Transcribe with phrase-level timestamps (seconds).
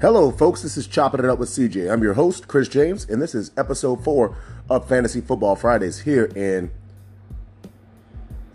[0.00, 0.62] Hello, folks.
[0.62, 1.92] This is Chopping It Up with CJ.
[1.92, 4.36] I'm your host, Chris James, and this is episode four
[4.70, 6.70] of Fantasy Football Fridays here in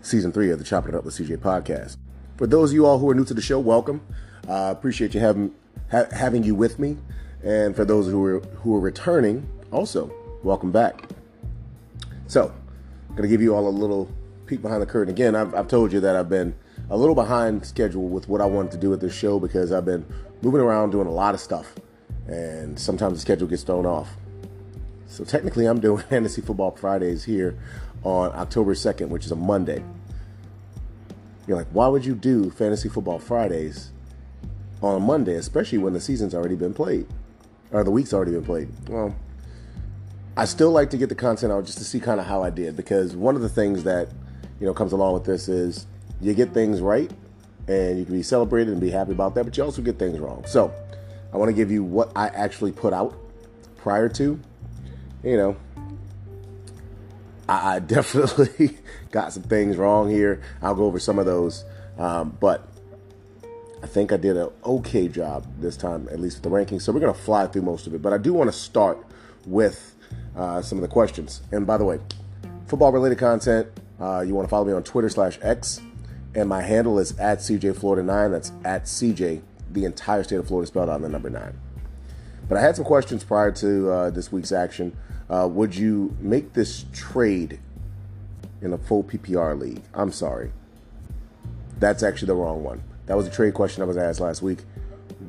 [0.00, 1.98] season three of the Chopping It Up with CJ podcast.
[2.38, 4.00] For those of you all who are new to the show, welcome.
[4.48, 5.52] I uh, appreciate you having
[5.90, 6.96] ha- having you with me,
[7.42, 10.10] and for those who are who are returning, also
[10.42, 11.10] welcome back.
[12.26, 12.54] So,
[13.10, 14.10] I'm gonna give you all a little
[14.46, 15.12] peek behind the curtain.
[15.12, 16.54] Again, I've, I've told you that I've been
[16.88, 19.84] a little behind schedule with what I wanted to do with this show because I've
[19.84, 20.06] been
[20.44, 21.74] moving around doing a lot of stuff,
[22.26, 24.16] and sometimes the schedule gets thrown off.
[25.06, 27.58] So technically, I'm doing Fantasy Football Fridays here
[28.02, 29.82] on October 2nd, which is a Monday.
[31.46, 33.90] You're like, why would you do Fantasy Football Fridays
[34.82, 37.06] on a Monday, especially when the season's already been played
[37.70, 38.68] or the week's already been played?
[38.88, 39.14] Well,
[40.36, 42.50] I still like to get the content out just to see kind of how I
[42.50, 44.08] did because one of the things that
[44.58, 45.86] you know comes along with this is
[46.20, 47.10] you get things right
[47.68, 50.18] and you can be celebrated and be happy about that, but you also get things
[50.18, 50.44] wrong.
[50.46, 50.72] So
[51.32, 53.16] I want to give you what I actually put out
[53.76, 54.38] prior to.
[55.22, 55.56] You know,
[57.48, 58.78] I, definitely
[59.10, 60.42] got some things wrong here.
[60.62, 61.64] I'll go over some of those,
[61.98, 62.68] um, but
[63.82, 66.82] I think I did an okay job this time, at least with the rankings.
[66.82, 69.04] So we're going to fly through most of it, but I do want to start
[69.46, 69.94] with
[70.36, 71.42] uh, some of the questions.
[71.52, 71.98] And by the way,
[72.66, 73.68] football related content,
[74.00, 75.80] uh, you want to follow me on Twitter slash X
[76.34, 78.32] and my handle is at CJ Florida 9.
[78.32, 81.58] That's at CJ, the entire state of Florida spelled out in the number 9.
[82.48, 84.96] But I had some questions prior to uh, this week's action.
[85.30, 87.58] Uh, would you make this trade
[88.60, 89.82] in a full PPR league?
[89.94, 90.52] I'm sorry.
[91.78, 92.82] That's actually the wrong one.
[93.06, 94.60] That was a trade question I was asked last week.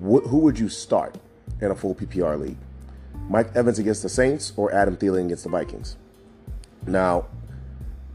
[0.01, 1.17] Wh- who would you start
[1.61, 2.57] in a full PPR league?
[3.29, 5.97] Mike Evans against the Saints or Adam Thielen against the Vikings?
[6.85, 7.25] Now,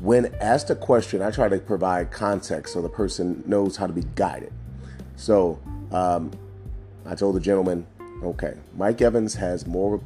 [0.01, 3.93] when asked a question, I try to provide context so the person knows how to
[3.93, 4.53] be guided.
[5.17, 5.61] So
[5.93, 6.31] um,
[7.05, 7.87] I told the gentleman,
[8.23, 10.01] okay, Mike Evans has more.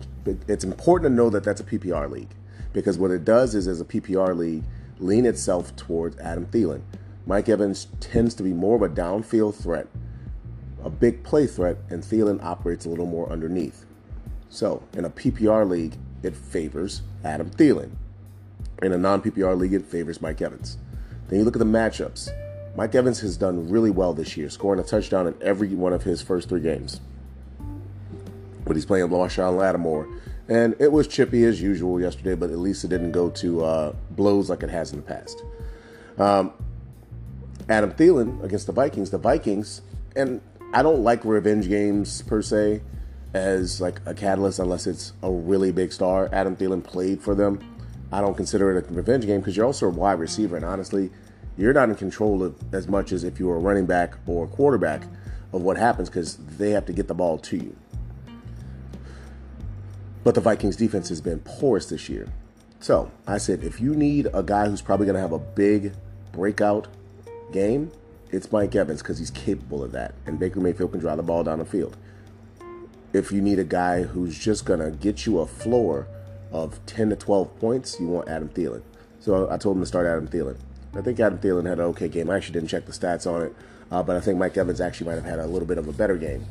[0.48, 2.30] It's important to know that that's a PPR league
[2.72, 4.64] because what it does is, as a PPR league,
[4.98, 6.82] lean itself towards Adam Thielen.
[7.26, 9.86] Mike Evans tends to be more of a downfield threat,
[10.82, 13.86] a big play threat, and Thielen operates a little more underneath.
[14.48, 17.92] So in a PPR league, it favors Adam Thielen.
[18.84, 20.76] In a non PPR league, it favors Mike Evans.
[21.28, 22.28] Then you look at the matchups.
[22.76, 26.02] Mike Evans has done really well this year, scoring a touchdown in every one of
[26.02, 27.00] his first three games.
[28.66, 30.08] But he's playing Marshon Lattimore.
[30.48, 33.92] And it was chippy as usual yesterday, but at least it didn't go to uh,
[34.10, 35.42] blows like it has in the past.
[36.18, 36.52] Um,
[37.68, 39.10] Adam Thielen against the Vikings.
[39.10, 39.80] The Vikings,
[40.14, 40.42] and
[40.74, 42.82] I don't like revenge games per se
[43.32, 46.28] as like a catalyst unless it's a really big star.
[46.32, 47.73] Adam Thielen played for them
[48.14, 51.10] I don't consider it a revenge game because you're also a wide receiver, and honestly,
[51.56, 54.44] you're not in control of as much as if you were a running back or
[54.44, 55.02] a quarterback
[55.52, 57.76] of what happens because they have to get the ball to you.
[60.22, 62.28] But the Vikings defense has been porous this year.
[62.78, 65.94] So I said, if you need a guy who's probably going to have a big
[66.30, 66.86] breakout
[67.52, 67.90] game,
[68.30, 70.14] it's Mike Evans because he's capable of that.
[70.24, 71.96] And Baker Mayfield can drive the ball down the field.
[73.12, 76.06] If you need a guy who's just going to get you a floor
[76.54, 78.82] of 10 to 12 points, you want Adam Thielen.
[79.18, 80.56] So I told him to start Adam Thielen.
[80.94, 82.30] I think Adam Thielen had an okay game.
[82.30, 83.56] I actually didn't check the stats on it,
[83.90, 85.92] uh, but I think Mike Evans actually might have had a little bit of a
[85.92, 86.46] better game.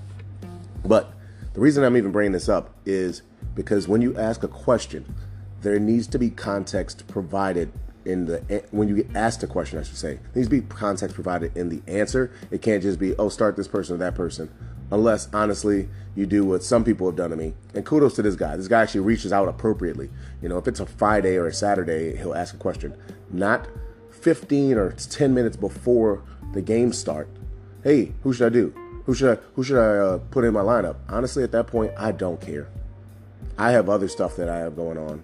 [0.85, 1.13] But
[1.53, 3.21] the reason I'm even bringing this up is
[3.55, 5.15] because when you ask a question,
[5.61, 7.71] there needs to be context provided
[8.03, 10.15] in the when you get asked a question, I should say.
[10.15, 12.31] There needs to be context provided in the answer.
[12.51, 14.53] It can't just be, oh, start this person or that person
[14.91, 17.53] unless honestly you do what some people have done to me.
[17.73, 18.55] And kudos to this guy.
[18.55, 20.09] This guy actually reaches out appropriately.
[20.41, 22.95] You know, if it's a Friday or a Saturday, he'll ask a question,
[23.31, 23.67] not
[24.11, 26.21] 15 or 10 minutes before
[26.53, 27.27] the game start.
[27.83, 28.73] Hey, who should I do?
[29.05, 30.95] Who should I who should I uh, put in my lineup?
[31.09, 32.69] Honestly, at that point, I don't care.
[33.57, 35.23] I have other stuff that I have going on.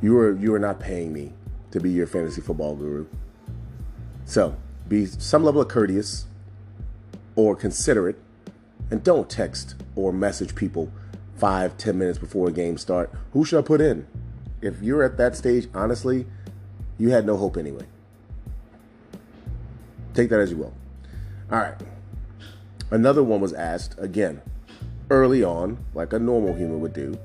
[0.00, 1.32] You are you are not paying me
[1.72, 3.06] to be your fantasy football guru.
[4.24, 4.56] So,
[4.88, 6.26] be some level of courteous
[7.36, 8.16] or consider it
[8.90, 10.90] and don't text or message people
[11.36, 13.10] five, ten minutes before a game start.
[13.32, 14.06] Who should I put in?
[14.60, 16.26] If you're at that stage, honestly,
[16.98, 17.86] you had no hope anyway.
[20.14, 20.72] Take that as you will.
[21.50, 21.74] All right.
[22.90, 24.40] Another one was asked again
[25.10, 27.18] early on, like a normal human would do.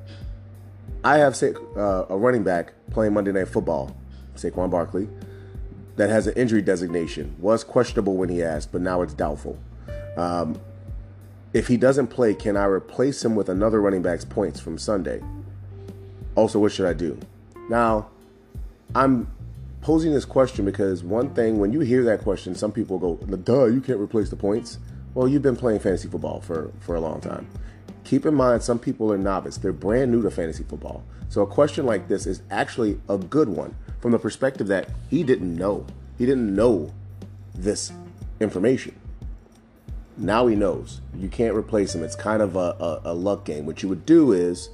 [1.04, 3.96] I have uh, a running back playing Monday Night Football,
[4.36, 5.08] Saquon Barkley,
[5.96, 7.36] that has an injury designation.
[7.40, 9.58] Was questionable when he asked, but now it's doubtful.
[10.20, 10.60] Um,
[11.54, 15.22] if he doesn't play, can I replace him with another running back's points from Sunday?
[16.36, 17.18] Also, what should I do?
[17.70, 18.10] Now,
[18.94, 19.32] I'm
[19.82, 23.66] posing this question because one thing, when you hear that question, some people go, duh,
[23.66, 24.78] you can't replace the points.
[25.14, 27.48] Well, you've been playing fantasy football for, for a long time.
[28.04, 29.58] Keep in mind, some people are novice.
[29.58, 31.04] They're brand new to fantasy football.
[31.30, 35.24] So a question like this is actually a good one from the perspective that he
[35.24, 35.86] didn't know.
[36.18, 36.94] He didn't know
[37.56, 37.94] this
[38.42, 38.99] information.
[40.20, 41.00] Now he knows.
[41.16, 42.04] You can't replace him.
[42.04, 43.66] It's kind of a, a, a luck game.
[43.66, 44.70] What you would do is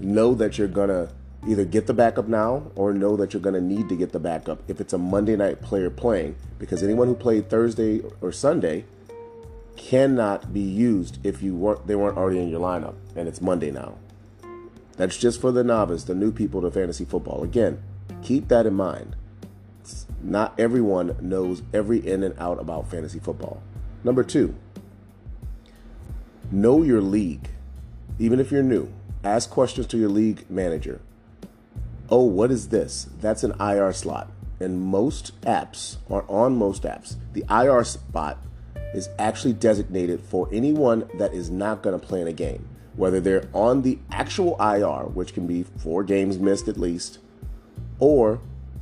[0.00, 1.12] know that you're going to
[1.46, 4.18] either get the backup now or know that you're going to need to get the
[4.18, 8.84] backup if it's a Monday night player playing because anyone who played Thursday or Sunday
[9.76, 13.70] cannot be used if you weren't they weren't already in your lineup and it's Monday
[13.70, 13.96] now.
[14.96, 17.42] That's just for the novice, the new people to fantasy football.
[17.42, 17.82] Again,
[18.22, 19.16] keep that in mind.
[20.22, 23.62] Not everyone knows every in and out about fantasy football.
[24.02, 24.54] Number 2,
[26.50, 27.50] know your league.
[28.18, 28.92] Even if you're new,
[29.24, 31.00] ask questions to your league manager
[32.10, 33.08] oh, what is this?
[33.20, 34.30] That's an IR slot.
[34.58, 38.38] And most apps, are on most apps, the IR spot
[38.92, 43.20] is actually designated for anyone that is not going to play in a game, whether
[43.20, 47.18] they're on the actual IR, which can be four games missed at least,
[48.00, 48.40] or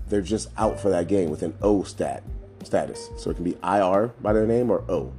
[0.09, 2.23] they're just out for that game with an O stat
[2.69, 3.09] status.
[3.17, 5.13] So it can be IR by their name or O.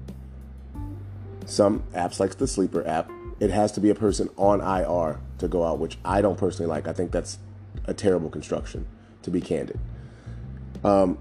[1.46, 5.48] Some apps, like the Sleeper app, it has to be a person on IR to
[5.48, 6.88] go out, which I don't personally like.
[6.88, 7.40] I think that's
[7.86, 8.86] a terrible construction,
[9.24, 9.80] to be candid.
[10.84, 11.18] Um,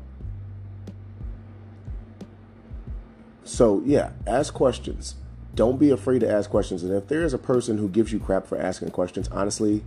[3.43, 5.15] so, yeah, ask questions.
[5.55, 6.83] Don't be afraid to ask questions.
[6.83, 9.83] And if there is a person who gives you crap for asking questions, honestly,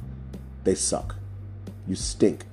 [0.63, 1.15] they suck.
[1.87, 2.45] You stink.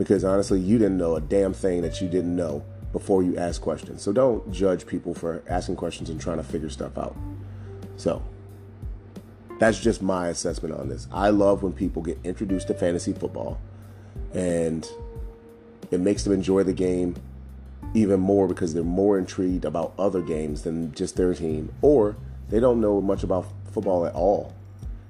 [0.00, 3.60] Because honestly, you didn't know a damn thing that you didn't know before you ask
[3.60, 4.00] questions.
[4.00, 7.14] So don't judge people for asking questions and trying to figure stuff out.
[7.98, 8.22] So,
[9.58, 11.06] that's just my assessment on this.
[11.12, 13.60] I love when people get introduced to fantasy football
[14.32, 14.88] and
[15.90, 17.16] it makes them enjoy the game
[17.92, 22.16] even more because they're more intrigued about other games than just their team or
[22.48, 24.54] they don't know much about football at all.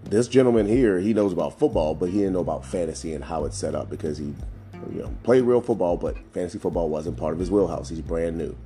[0.03, 3.45] This gentleman here, he knows about football, but he didn't know about fantasy and how
[3.45, 4.35] it's set up because he
[4.93, 7.89] you know, played real football, but fantasy football wasn't part of his wheelhouse.
[7.89, 8.57] He's brand new.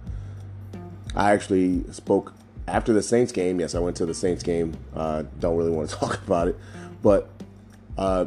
[1.14, 2.34] I actually spoke
[2.66, 4.76] after the Saints game, yes, I went to the Saints game.
[4.94, 6.56] Uh, don't really want to talk about it,
[7.02, 7.28] but
[7.99, 8.26] uh,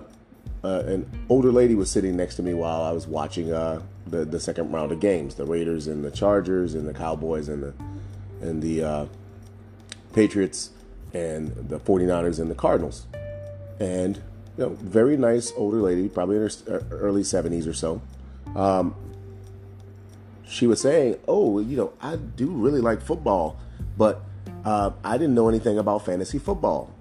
[0.63, 4.25] uh, an older lady was sitting next to me while I was watching uh, the
[4.25, 7.73] the second round of games, the Raiders and the Chargers and the Cowboys and the
[8.41, 9.05] and the uh,
[10.13, 10.71] Patriots
[11.13, 13.07] and the 49ers and the Cardinals.
[13.79, 14.21] And
[14.57, 18.01] you know, very nice older lady, probably in her uh, early 70s or so.
[18.55, 18.95] Um,
[20.47, 23.59] she was saying, "Oh, you know, I do really like football,
[23.97, 24.21] but
[24.65, 26.93] uh, I didn't know anything about fantasy football.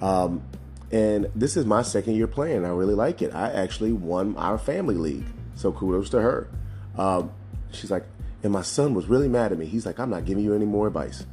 [0.00, 0.42] Um,
[0.90, 2.64] and this is my second year playing.
[2.64, 3.34] I really like it.
[3.34, 5.26] I actually won our family league.
[5.56, 6.48] So kudos to her.
[6.96, 7.32] Um,
[7.72, 8.04] she's like,
[8.42, 9.66] and my son was really mad at me.
[9.66, 11.24] He's like, I'm not giving you any more advice.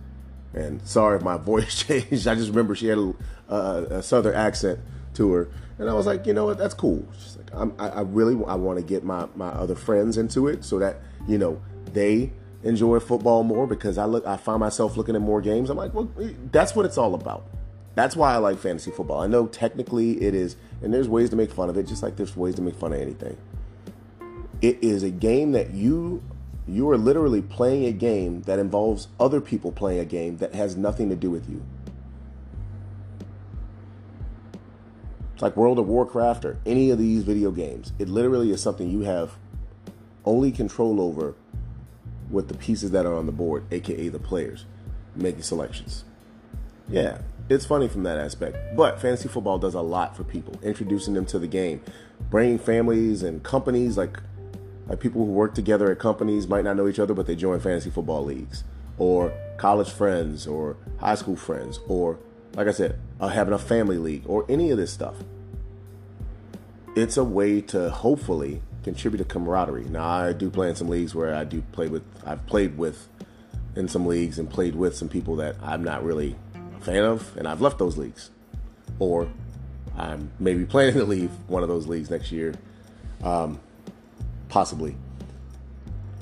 [0.53, 2.27] And sorry if my voice changed.
[2.27, 3.13] I just remember she had a,
[3.49, 4.79] a, a southern accent
[5.15, 5.49] to her.
[5.77, 6.57] And I was like, you know what?
[6.57, 7.05] That's cool.
[7.17, 10.47] She's like, I'm, I, I really I want to get my, my other friends into
[10.47, 10.97] it so that,
[11.27, 11.61] you know,
[11.93, 12.31] they
[12.63, 15.69] enjoy football more because I look I find myself looking at more games.
[15.69, 16.09] I'm like, well,
[16.51, 17.45] that's what it's all about.
[17.95, 19.21] That's why I like fantasy football.
[19.21, 22.15] I know technically it is, and there's ways to make fun of it, just like
[22.15, 23.37] there's ways to make fun of anything.
[24.61, 26.23] It is a game that you
[26.67, 30.77] you are literally playing a game that involves other people playing a game that has
[30.77, 31.65] nothing to do with you.
[35.41, 37.93] Like World of Warcraft or any of these video games.
[37.99, 39.31] It literally is something you have
[40.25, 41.35] only control over
[42.29, 44.65] with the pieces that are on the board, aka the players,
[45.15, 46.05] making selections.
[46.87, 47.19] Yeah,
[47.49, 48.57] it's funny from that aspect.
[48.75, 51.81] But fantasy football does a lot for people, introducing them to the game,
[52.29, 54.19] bringing families and companies like
[54.87, 57.59] like people who work together at companies might not know each other, but they join
[57.59, 58.63] fantasy football leagues,
[58.97, 62.19] or college friends, or high school friends, or
[62.53, 65.15] like I said, uh, having a family league, or any of this stuff.
[66.95, 69.85] It's a way to hopefully contribute to camaraderie.
[69.85, 73.07] Now I do play in some leagues where I do play with I've played with
[73.75, 76.35] in some leagues and played with some people that I'm not really
[76.77, 78.29] a fan of, and I've left those leagues.
[78.99, 79.29] Or
[79.97, 82.53] I'm maybe planning to leave one of those leagues next year.
[83.23, 83.59] Um,
[84.49, 84.95] possibly.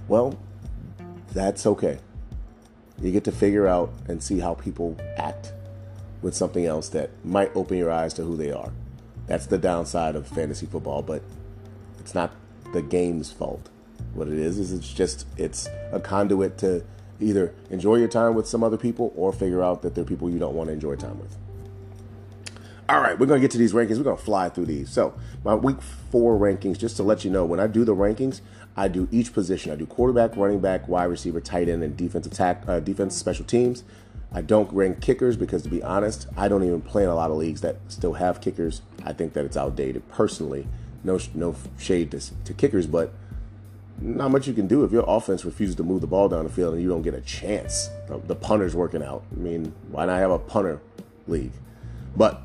[0.07, 0.37] Well,
[1.33, 1.99] that's okay.
[3.01, 5.53] You get to figure out and see how people act
[6.21, 8.71] with something else that might open your eyes to who they are.
[9.27, 11.21] That's the downside of fantasy football, but
[11.99, 12.33] it's not
[12.73, 13.69] the game's fault.
[14.13, 16.83] What it is is it's just it's a conduit to
[17.19, 20.39] either enjoy your time with some other people or figure out that they're people you
[20.39, 21.37] don't want to enjoy time with.
[22.89, 23.97] All right, we're going to get to these rankings.
[23.97, 24.89] We're going to fly through these.
[24.89, 28.41] So, my week four rankings, just to let you know, when I do the rankings,
[28.75, 29.71] I do each position.
[29.71, 33.45] I do quarterback, running back, wide receiver, tight end, and defensive attack, uh, defense, special
[33.45, 33.83] teams.
[34.31, 37.29] I don't rank kickers because, to be honest, I don't even play in a lot
[37.29, 38.81] of leagues that still have kickers.
[39.05, 40.67] I think that it's outdated personally.
[41.03, 43.13] No, no shade to, to kickers, but
[44.01, 46.49] not much you can do if your offense refuses to move the ball down the
[46.49, 47.91] field and you don't get a chance.
[48.07, 49.25] The, the punter's working out.
[49.31, 50.81] I mean, why not have a punter
[51.27, 51.51] league?
[52.15, 52.41] But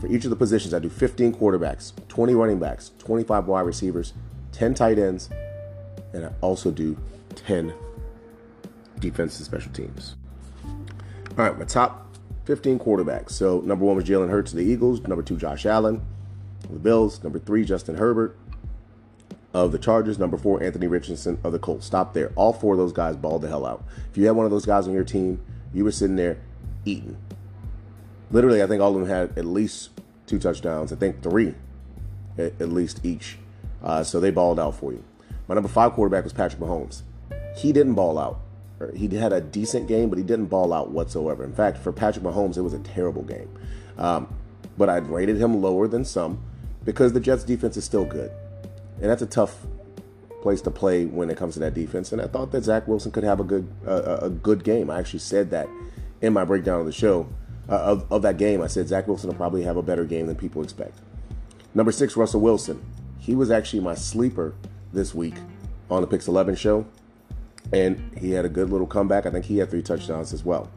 [0.00, 4.12] for each of the positions, I do 15 quarterbacks, 20 running backs, 25 wide receivers,
[4.52, 5.28] 10 tight ends,
[6.12, 6.96] and I also do
[7.34, 7.72] 10
[8.98, 10.16] defensive special teams.
[10.64, 13.30] All right, my top 15 quarterbacks.
[13.30, 15.00] So number one was Jalen Hurts of the Eagles.
[15.02, 16.02] Number two, Josh Allen
[16.64, 17.22] of the Bills.
[17.22, 18.36] Number three, Justin Herbert
[19.54, 20.18] of the Chargers.
[20.18, 21.86] Number four, Anthony Richardson of the Colts.
[21.86, 22.32] Stop there.
[22.36, 23.84] All four of those guys balled the hell out.
[24.10, 25.40] If you had one of those guys on your team,
[25.72, 26.38] you were sitting there
[26.84, 27.16] eating.
[28.30, 29.90] Literally, I think all of them had at least
[30.26, 30.92] two touchdowns.
[30.92, 31.54] I think three
[32.38, 33.38] at, least each.
[33.82, 35.02] Uh, so they balled out for you.
[35.48, 37.02] My number five quarterback was Patrick Mahomes.
[37.56, 38.40] He didn't ball out.
[38.94, 41.42] He had a decent game, but he didn't ball out whatsoever.
[41.42, 43.50] In fact, for Patrick Mahomes, it was a terrible game.
[43.96, 44.32] Um,
[44.76, 46.40] but I rated him lower than some
[46.84, 48.30] because the Jets' defense is still good.
[49.00, 49.66] And that's a tough
[50.42, 52.12] place to play when it comes to that defense.
[52.12, 54.90] And I thought that Zach Wilson could have a good uh, a good game.
[54.90, 55.68] I actually said that
[56.20, 57.28] in my breakdown of the show
[57.68, 58.62] uh, of, of that game.
[58.62, 60.98] I said Zach Wilson will probably have a better game than people expect.
[61.74, 62.82] Number six, Russell Wilson.
[63.18, 64.54] He was actually my sleeper
[64.92, 65.34] this week
[65.90, 66.86] on the Pix 11 show,
[67.72, 69.26] and he had a good little comeback.
[69.26, 70.70] I think he had three touchdowns as well.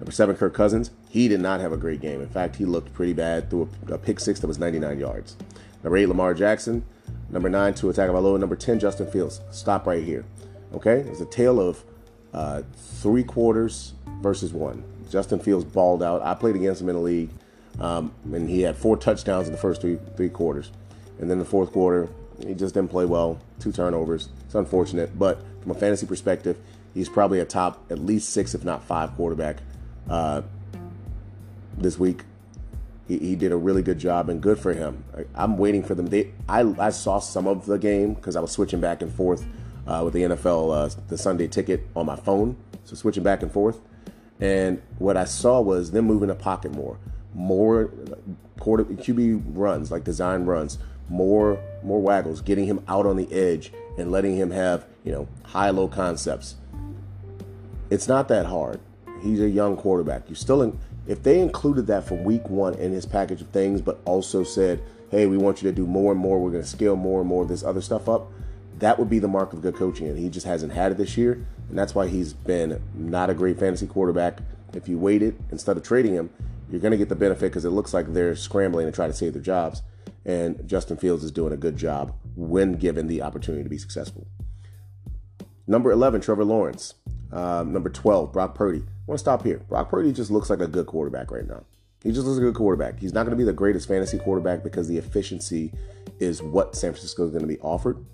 [0.00, 0.90] Number seven, Kirk Cousins.
[1.08, 2.20] He did not have a great game.
[2.20, 5.36] In fact, he looked pretty bad through a, a pick six that was 99 yards.
[5.82, 6.84] Number eight, Lamar Jackson.
[7.30, 8.40] Number nine, to attack Tua Tagovailoa.
[8.40, 9.40] Number 10, Justin Fields.
[9.50, 10.24] Stop right here.
[10.74, 11.00] Okay?
[11.00, 11.84] It's a tale of
[12.32, 14.84] uh, three quarters versus one.
[15.10, 16.22] Justin Fields balled out.
[16.22, 17.30] I played against him in the league,
[17.80, 20.70] um, and he had four touchdowns in the first three three quarters.
[21.18, 22.08] And then the fourth quarter,
[22.44, 23.38] he just didn't play well.
[23.60, 24.28] Two turnovers.
[24.46, 26.58] It's unfortunate, but from a fantasy perspective,
[26.92, 29.58] he's probably a top at least six, if not five, quarterback
[30.08, 30.42] uh,
[31.76, 32.22] this week.
[33.06, 35.04] He, he, did a really good job, and good for him.
[35.36, 36.06] I, am waiting for them.
[36.06, 39.44] They, I, I saw some of the game because I was switching back and forth
[39.86, 42.56] uh, with the NFL, uh, the Sunday ticket on my phone.
[42.84, 43.80] So switching back and forth,
[44.40, 46.98] and what I saw was them moving the pocket more,
[47.34, 47.90] more
[48.58, 53.72] quarter QB runs like design runs, more more waggles, getting him out on the edge
[53.98, 56.56] and letting him have you know high low concepts.
[57.90, 58.80] It's not that hard.
[59.22, 60.28] He's a young quarterback.
[60.28, 63.80] You still in, if they included that from week one in his package of things,
[63.80, 66.40] but also said, "Hey, we want you to do more and more.
[66.40, 68.32] We're going to scale more and more of this other stuff up."
[68.80, 71.16] That would be the mark of good coaching, and he just hasn't had it this
[71.16, 74.38] year, and that's why he's been not a great fantasy quarterback.
[74.72, 76.30] If you waited instead of trading him,
[76.70, 79.12] you're going to get the benefit because it looks like they're scrambling to try to
[79.12, 79.82] save their jobs.
[80.24, 84.26] And Justin Fields is doing a good job when given the opportunity to be successful.
[85.66, 86.94] Number 11, Trevor Lawrence.
[87.32, 88.78] Uh, number 12, Brock Purdy.
[88.78, 89.58] I want to stop here.
[89.68, 91.64] Brock Purdy just looks like a good quarterback right now.
[92.02, 93.00] He just looks like a good quarterback.
[93.00, 95.72] He's not going to be the greatest fantasy quarterback because the efficiency
[96.18, 98.04] is what San Francisco is going to be offered.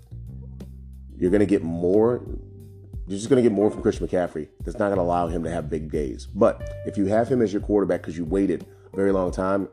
[1.17, 2.21] You're going to get more.
[3.11, 4.47] You're just going to get more from Christian McCaffrey.
[4.63, 6.25] That's not going to allow him to have big days.
[6.33, 9.67] But if you have him as your quarterback because you waited a very long time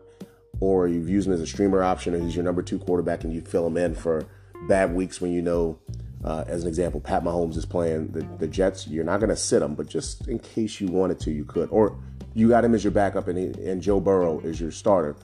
[0.58, 3.32] or you've used him as a streamer option, or he's your number two quarterback, and
[3.32, 4.26] you fill him in for
[4.66, 5.78] bad weeks when you know,
[6.24, 8.88] uh, as an example, Pat Mahomes is playing the, the Jets.
[8.88, 11.68] You're not going to sit him, but just in case you wanted to, you could.
[11.70, 11.96] Or
[12.34, 15.14] you got him as your backup, and, he, and Joe Burrow is your starter.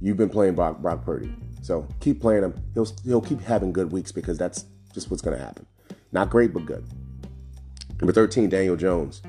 [0.00, 2.54] You've been playing Brock, Brock Purdy, so keep playing him.
[2.74, 5.66] He'll he'll keep having good weeks because that's just what's going to happen.
[6.12, 6.86] Not great, but good.
[8.04, 9.22] Number 13, Daniel Jones.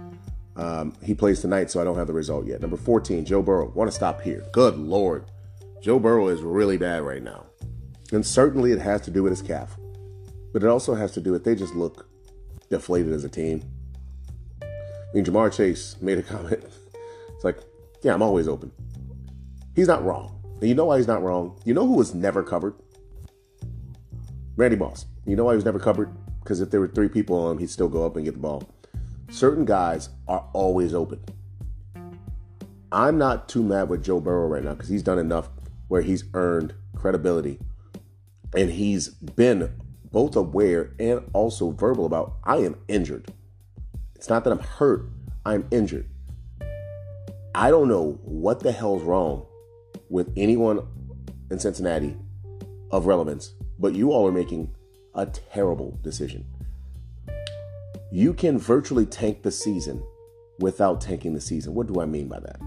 [0.57, 2.59] Um, he plays tonight, so I don't have the result yet.
[2.59, 3.69] Number 14, Joe Burrow.
[3.69, 4.45] Want to stop here.
[4.51, 5.31] Good Lord.
[5.81, 7.45] Joe Burrow is really bad right now.
[8.11, 9.77] And certainly it has to do with his calf.
[10.51, 12.09] But it also has to do with they just look
[12.69, 13.63] deflated as a team.
[14.61, 14.65] I
[15.13, 16.61] mean, Ja'Marr Chase made a comment.
[17.33, 17.59] It's like,
[18.01, 18.73] yeah, I'm always open.
[19.73, 20.37] He's not wrong.
[20.59, 21.57] And you know why he's not wrong?
[21.63, 22.73] You know who was never covered?
[24.57, 25.05] Randy Moss.
[25.25, 26.13] You know why he was never covered?
[26.45, 28.39] Because if there were three people on him, he'd still go up and get the
[28.39, 28.69] ball.
[29.31, 31.19] Certain guys are always open.
[32.91, 35.49] I'm not too mad with Joe Burrow right now because he's done enough
[35.87, 37.57] where he's earned credibility
[38.55, 39.73] and he's been
[40.11, 43.33] both aware and also verbal about I am injured.
[44.13, 45.09] It's not that I'm hurt,
[45.47, 46.07] I'm injured.
[47.55, 49.47] I don't know what the hell's wrong
[50.09, 50.87] with anyone
[51.49, 52.15] in Cincinnati
[52.91, 54.74] of relevance, but you all are making
[55.15, 56.45] a terrible decision.
[58.11, 60.03] You can virtually tank the season
[60.59, 61.73] without tanking the season.
[61.73, 62.59] What do I mean by that?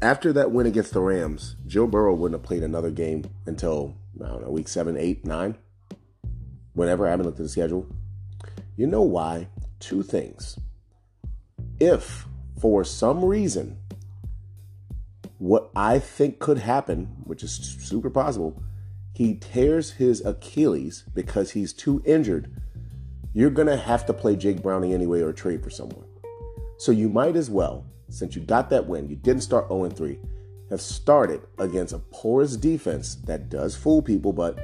[0.00, 4.28] after that win against the Rams, Joe Burrow wouldn't have played another game until I
[4.28, 5.56] don't know week seven, eight, nine.
[6.74, 7.86] whenever I haven't looked at the schedule.
[8.76, 9.48] You know why?
[9.80, 10.58] Two things.
[11.80, 12.26] If
[12.60, 13.78] for some reason
[15.38, 18.62] what I think could happen, which is super possible,
[19.18, 22.54] he tears his Achilles because he's too injured,
[23.34, 26.04] you're going to have to play Jake Browning anyway or trade for someone.
[26.76, 30.20] So you might as well, since you got that win, you didn't start 0 3,
[30.70, 34.56] have started against a porous defense that does fool people, but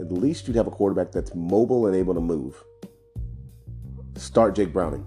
[0.00, 2.64] at least you'd have a quarterback that's mobile and able to move.
[4.16, 5.06] Start Jake Browning.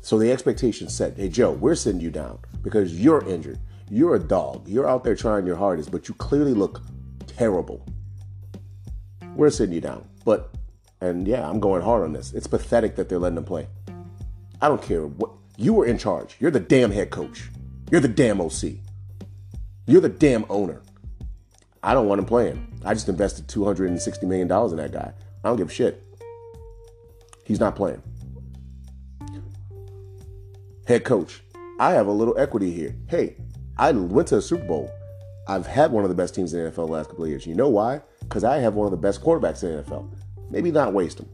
[0.00, 3.60] So the expectation set hey, Joe, we're sitting you down because you're injured.
[3.90, 4.68] You're a dog.
[4.68, 6.82] You're out there trying your hardest, but you clearly look
[7.26, 7.84] terrible.
[9.34, 10.08] We're sitting you down.
[10.24, 10.54] But,
[11.00, 12.32] and yeah, I'm going hard on this.
[12.32, 13.68] It's pathetic that they're letting them play.
[14.60, 15.30] I don't care what.
[15.56, 16.36] You were in charge.
[16.38, 17.48] You're the damn head coach.
[17.90, 18.74] You're the damn OC.
[19.86, 20.82] You're the damn owner.
[21.82, 22.80] I don't want him playing.
[22.84, 25.12] I just invested $260 million in that guy.
[25.42, 26.04] I don't give a shit.
[27.44, 28.02] He's not playing.
[30.86, 31.42] Head coach,
[31.80, 32.94] I have a little equity here.
[33.08, 33.36] Hey,
[33.78, 34.90] I went to the Super Bowl.
[35.46, 37.46] I've had one of the best teams in the NFL the last couple of years.
[37.46, 38.00] You know why?
[38.20, 40.10] Because I have one of the best quarterbacks in the NFL.
[40.50, 41.28] Maybe not waste him.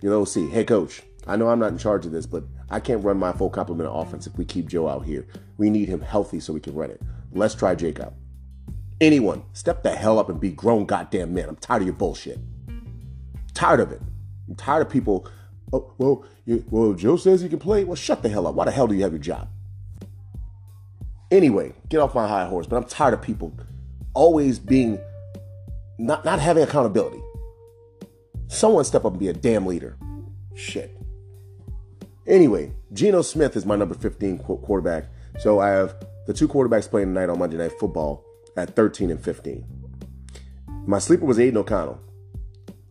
[0.00, 2.80] You know, see, hey coach, I know I'm not in charge of this, but I
[2.80, 5.26] can't run my full complement of offense if we keep Joe out here.
[5.58, 7.00] We need him healthy so we can run it.
[7.30, 8.14] Let's try out.
[9.00, 11.48] Anyone, step the hell up and be grown goddamn men.
[11.48, 12.38] I'm tired of your bullshit.
[13.52, 14.00] Tired of it.
[14.48, 15.28] I'm tired of people.
[15.72, 17.84] Oh, well, you, well, Joe says he can play.
[17.84, 18.54] Well, shut the hell up.
[18.54, 19.48] Why the hell do you have your job?
[21.32, 22.66] Anyway, get off my high horse.
[22.66, 23.56] But I'm tired of people
[24.12, 25.00] always being
[25.98, 27.22] not not having accountability.
[28.48, 29.96] Someone step up and be a damn leader.
[30.54, 30.94] Shit.
[32.26, 35.06] Anyway, Geno Smith is my number 15 quarterback.
[35.38, 35.96] So I have
[36.26, 38.22] the two quarterbacks playing tonight on Monday Night Football
[38.54, 39.64] at 13 and 15.
[40.86, 41.98] My sleeper was Aidan O'Connell,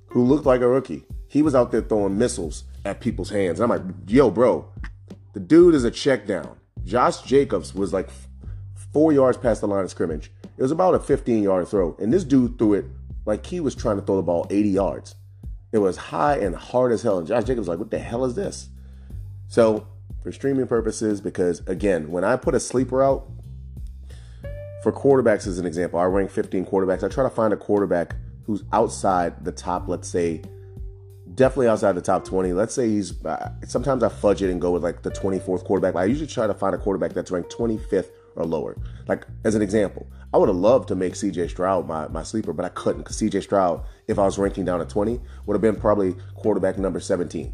[0.08, 1.06] who looked like a rookie.
[1.28, 3.60] He was out there throwing missiles at people's hands.
[3.60, 4.68] And I'm like, yo, bro,
[5.34, 6.58] the dude is a check down.
[6.84, 8.10] Josh Jacobs was like
[8.94, 10.32] four yards past the line of scrimmage.
[10.58, 11.96] It was about a 15 yard throw.
[12.00, 12.86] And this dude threw it
[13.26, 15.16] like he was trying to throw the ball 80 yards.
[15.72, 17.18] It was high and hard as hell.
[17.18, 18.70] And Josh Jacobs was like, what the hell is this?
[19.48, 19.88] So,
[20.22, 23.28] for streaming purposes, because again, when I put a sleeper out,
[24.84, 27.04] for quarterbacks as an example, I rank 15 quarterbacks.
[27.04, 30.42] I try to find a quarterback who's outside the top, let's say,
[31.36, 32.54] definitely outside the top 20.
[32.54, 35.96] Let's say he's, uh, sometimes I fudge it and go with like the 24th quarterback.
[35.96, 38.78] I usually try to find a quarterback that's ranked 25th or lower.
[39.08, 42.54] Like, as an example, I would have loved to make CJ Stroud my, my sleeper,
[42.54, 45.62] but I couldn't because CJ Stroud, if I was ranking down at 20, would have
[45.62, 47.54] been probably quarterback number 17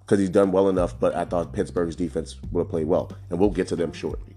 [0.00, 3.10] because he's done well enough, but I thought Pittsburgh's defense would have played well.
[3.30, 4.34] And we'll get to them shortly.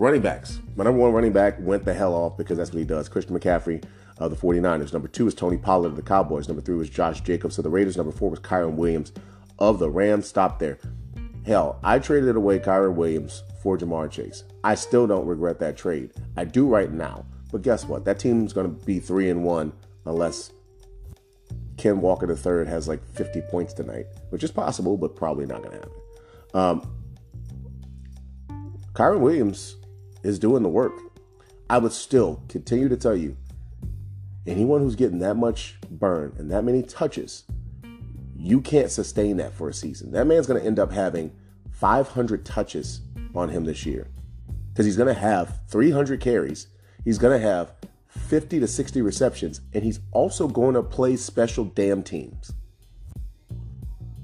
[0.00, 0.60] Running backs.
[0.76, 3.06] My number one running back went the hell off because that's what he does.
[3.06, 3.84] Christian McCaffrey
[4.16, 4.94] of the 49ers.
[4.94, 6.48] Number two is Tony Pollard of the Cowboys.
[6.48, 7.98] Number three was Josh Jacobs of the Raiders.
[7.98, 9.12] Number four was Kyren Williams
[9.58, 10.26] of the Rams.
[10.26, 10.78] Stop there.
[11.44, 14.44] Hell, I traded away Kyren Williams for Ja'Marr Chase.
[14.64, 16.12] I still don't regret that trade.
[16.36, 17.26] I do right now.
[17.52, 18.04] But guess what?
[18.04, 19.72] That team's going to be three and one
[20.06, 20.52] unless
[21.76, 25.72] Ken Walker III has like 50 points tonight, which is possible, but probably not going
[25.72, 25.92] to happen.
[26.52, 26.96] Um,
[28.92, 29.76] Kyren Williams
[30.22, 30.92] is doing the work.
[31.68, 33.36] I would still continue to tell you
[34.46, 37.44] anyone who's getting that much burn and that many touches,
[38.36, 40.12] you can't sustain that for a season.
[40.12, 41.32] That man's going to end up having
[41.70, 43.00] 500 touches
[43.34, 44.08] on him this year
[44.72, 46.68] because he's going to have 300 carries.
[47.04, 47.72] He's going to have
[48.08, 52.52] 50 to 60 receptions, and he's also going to play special damn teams.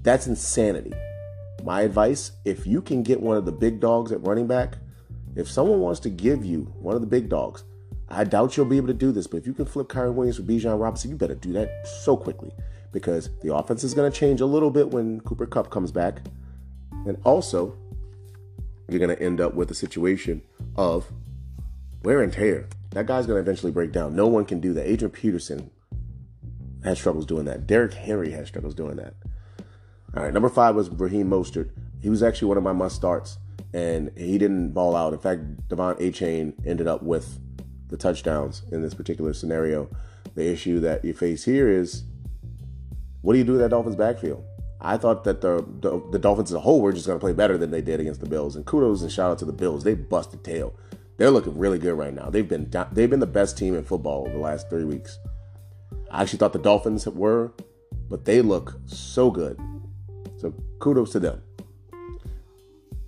[0.02, 0.92] That's insanity.
[1.64, 4.76] My advice if you can get one of the big dogs at running back,
[5.34, 7.64] if someone wants to give you one of the big dogs,
[8.08, 10.36] I doubt you'll be able to do this, but if you can flip Kyren Williams
[10.36, 12.52] for Bijan Robinson, you better do that so quickly
[12.92, 16.20] because the offense is going to change a little bit when Cooper Kupp comes back.
[17.04, 17.76] And also,
[18.88, 20.42] you're going to end up with a situation
[20.76, 21.10] of
[22.02, 22.68] wear and tear.
[22.90, 24.14] That guy's going to eventually break down.
[24.14, 24.88] No one can do that.
[24.88, 25.70] Adrian Peterson
[26.84, 27.66] has struggles doing that.
[27.66, 29.14] Derrick Henry has struggles doing that.
[30.16, 31.70] All right, number five was Raheem Mostert.
[32.00, 33.38] He was actually one of my must starts,
[33.74, 35.12] and he didn't ball out.
[35.12, 37.38] In fact, De'Von Achane ended up with
[37.88, 39.90] the touchdowns in this particular scenario.
[40.34, 42.04] The issue that you face here is
[43.22, 44.44] what do you do with that Dolphins backfield?
[44.80, 47.32] I thought that the, the, the Dolphins as a whole were just going to play
[47.32, 48.56] better than they did against the Bills.
[48.56, 49.84] And kudos and shout out to the Bills.
[49.84, 50.74] They busted tail.
[51.16, 52.28] They're looking really good right now.
[52.28, 55.18] They've been they've been the best team in football over the last three weeks.
[56.10, 57.52] I actually thought the Dolphins were,
[58.10, 59.58] but they look so good.
[60.36, 61.42] So kudos to them.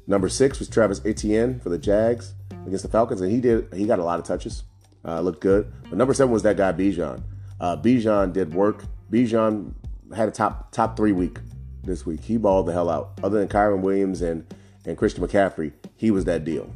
[0.07, 2.33] Number six was Travis Etienne for the Jags
[2.67, 4.65] against the Falcons, and he did he got a lot of touches.
[5.05, 5.71] uh, looked good.
[5.83, 7.23] But number seven was that guy Bijan.
[7.61, 8.85] Uh, Bijan did work.
[9.11, 9.75] Bijan
[10.17, 11.39] had a top top three week
[11.89, 12.23] this week.
[12.23, 13.19] He balled the hell out.
[13.23, 14.47] Other than Kyren Williams and
[14.85, 16.73] and Christian McCaffrey, he was that deal.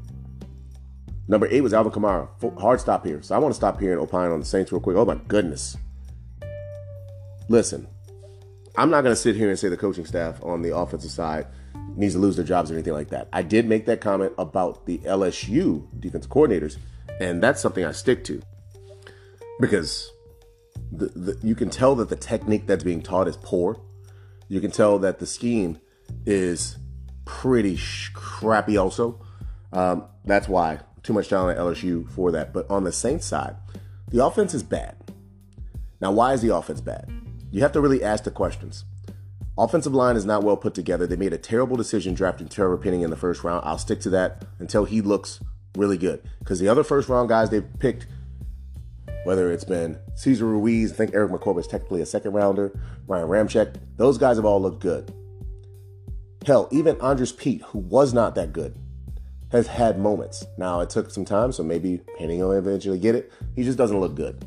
[1.29, 2.29] Number eight was Alvin Kamara.
[2.61, 3.23] Hard stop here.
[3.23, 4.97] So I want to stop here and opine on the Saints real quick.
[4.97, 5.77] Oh my goodness.
[7.49, 7.87] Listen,
[8.77, 11.47] I'm not going to sit here and say the coaching staff on the offensive side
[11.97, 13.29] needs to lose their jobs or anything like that.
[13.33, 16.77] I did make that comment about the LSU defensive coordinators,
[17.21, 18.43] and that's something I stick to
[19.61, 20.11] because
[20.91, 23.81] the, the, you can tell that the technique that's being taught is poor.
[24.49, 25.81] You can tell that the scheme
[26.27, 26.77] is
[27.25, 28.77] pretty sh- crappy.
[28.77, 29.21] Also,
[29.73, 32.53] um, that's why too much talent at LSU for that.
[32.53, 33.57] But on the Saints side,
[34.09, 34.97] the offense is bad.
[36.01, 37.11] Now, why is the offense bad?
[37.51, 38.85] You have to really ask the questions.
[39.59, 41.07] Offensive line is not well put together.
[41.07, 43.63] They made a terrible decision drafting Trevor Penning in the first round.
[43.65, 45.41] I'll stick to that until he looks
[45.77, 46.23] really good.
[46.39, 48.07] Because the other first round guys they've picked,
[49.25, 53.29] whether it's been Cesar Ruiz, I think Erik McCoy is technically a second rounder, Ryan
[53.29, 55.13] Ramczyk, those guys have all looked good.
[56.47, 58.77] Hell, even Andrus Peat, who was not that good,
[59.53, 60.45] has had moments.
[60.59, 63.33] Now it took some time, so maybe Penning will eventually get it.
[63.55, 64.45] He just doesn't look good.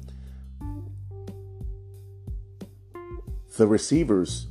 [3.57, 4.47] The receivers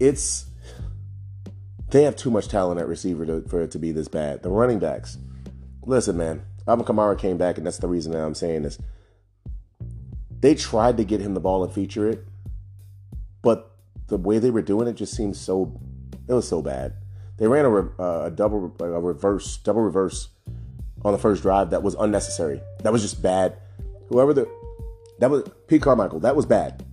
[0.00, 0.46] it's
[1.90, 4.42] they have too much talent at receiver to, for it to be this bad.
[4.42, 5.18] The running backs,
[5.84, 8.78] listen, man, Alvin Kamara came back, and that's the reason that I'm saying this.
[10.40, 12.26] They tried to get him the ball and feature it,
[13.42, 13.76] but
[14.06, 15.80] the way they were doing it just seemed so.
[16.28, 16.94] It was so bad.
[17.36, 20.28] They ran a, uh, a double, a reverse, double reverse
[21.02, 22.60] on the first drive that was unnecessary.
[22.82, 23.56] That was just bad.
[24.08, 24.48] Whoever the
[25.18, 26.20] that was Pete Carmichael.
[26.20, 26.84] That was bad,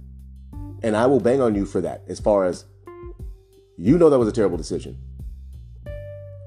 [0.83, 2.03] and I will bang on you for that.
[2.07, 2.65] As far as
[3.77, 4.97] you know that was a terrible decision.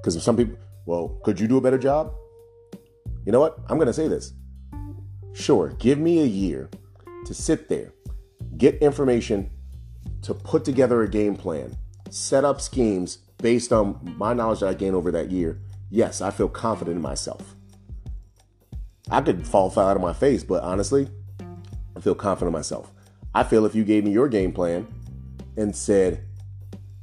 [0.01, 2.15] Because if some people, well, could you do a better job?
[3.25, 3.59] You know what?
[3.69, 4.33] I'm going to say this.
[5.33, 6.71] Sure, give me a year
[7.31, 7.93] to sit there,
[8.57, 9.49] get information,
[10.21, 11.77] to put together a game plan,
[12.11, 15.61] set up schemes based on my knowledge that I gained over that year.
[15.91, 17.55] Yes, I feel confident in myself.
[19.13, 21.09] I could fall flat out of my face, but honestly,
[21.97, 22.93] I feel confident in myself.
[23.33, 24.89] I feel if you gave me your game plan
[25.57, 26.25] and said,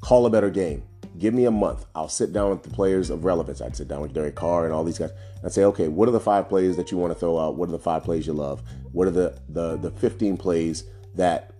[0.02, 0.84] call a better game.
[1.18, 1.86] Give me a month.
[1.96, 3.62] I'll sit down with the players of relevance.
[3.62, 6.12] I'd sit down with Derek Carr and all these guys and say, okay, what are
[6.12, 7.56] the five plays that you want to throw out?
[7.56, 8.62] What are the five plays you love?
[8.92, 10.84] What are the the the 15 plays
[11.16, 11.52] that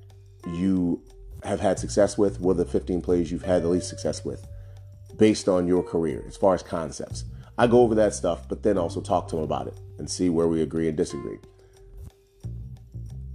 [0.46, 1.02] you
[1.44, 2.40] have had success with?
[2.40, 4.48] What are the 15 plays you've had the least success with
[5.18, 7.26] based on your career as far as concepts?
[7.58, 10.30] I go over that stuff, but then also talk to them about it and see
[10.30, 11.40] where we agree and disagree.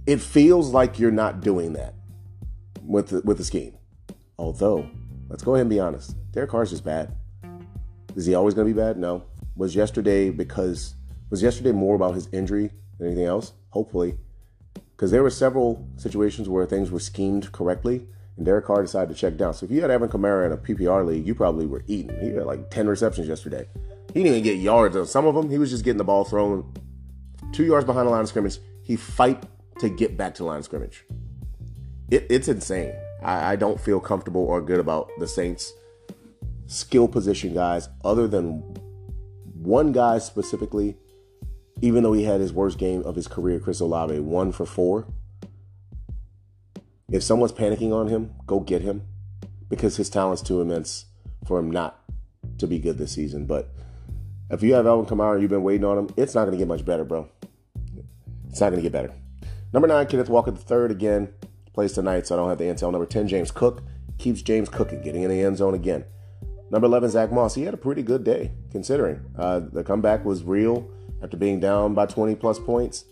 [0.05, 1.95] It feels like you're not doing that
[2.81, 3.77] with the, with the scheme.
[4.37, 4.89] Although,
[5.33, 6.15] let's go ahead and be honest.
[6.31, 7.15] Derek Carr's just bad.
[8.15, 8.97] Is he always going to be bad?
[8.97, 9.23] No.
[9.55, 10.93] Was yesterday because
[11.31, 12.69] was yesterday more about his injury
[12.99, 13.53] than anything else?
[13.71, 14.15] Hopefully,
[14.95, 18.05] because there were several situations where things were schemed correctly,
[18.37, 19.55] and Derek Carr decided to check down.
[19.55, 22.15] So if you had Alvin Kamara in a PPR league, you probably were eating.
[22.19, 23.67] He had like ten receptions yesterday.
[24.13, 25.49] He didn't even get yards on some of them.
[25.49, 26.71] He was just getting the ball thrown
[27.53, 28.59] two yards behind the line of scrimmage.
[28.83, 29.43] He fight
[29.79, 31.05] to get back to the line of scrimmage.
[32.11, 32.93] It, it's insane.
[33.23, 35.73] I, I don't feel comfortable or good about the Saints'
[36.67, 38.59] skill position guys, other than
[39.53, 40.97] one guy specifically.
[41.81, 45.05] Even though he had his worst game of his career, Chris Olave, one for four.
[47.11, 49.01] If someone's panicking on him, go get him
[49.69, 51.05] because his talent's too immense
[51.45, 51.99] for him not
[52.59, 53.45] to be good this season.
[53.45, 53.69] But
[54.49, 56.57] if you have Alvin Kamara, and you've been waiting on him, it's not going to
[56.57, 57.27] get much better, bro.
[58.49, 59.11] It's not going to get better.
[59.73, 61.33] Number nine, Kenneth Walker the third again
[61.73, 62.91] plays tonight, so I don't have the intel.
[62.91, 63.83] Number 10, James Cook
[64.17, 66.05] keeps James cooking, getting in the end zone again.
[66.69, 67.55] Number 11, Zach Moss.
[67.55, 70.89] He had a pretty good day, considering uh, the comeback was real
[71.21, 73.05] after being down by 20 plus points.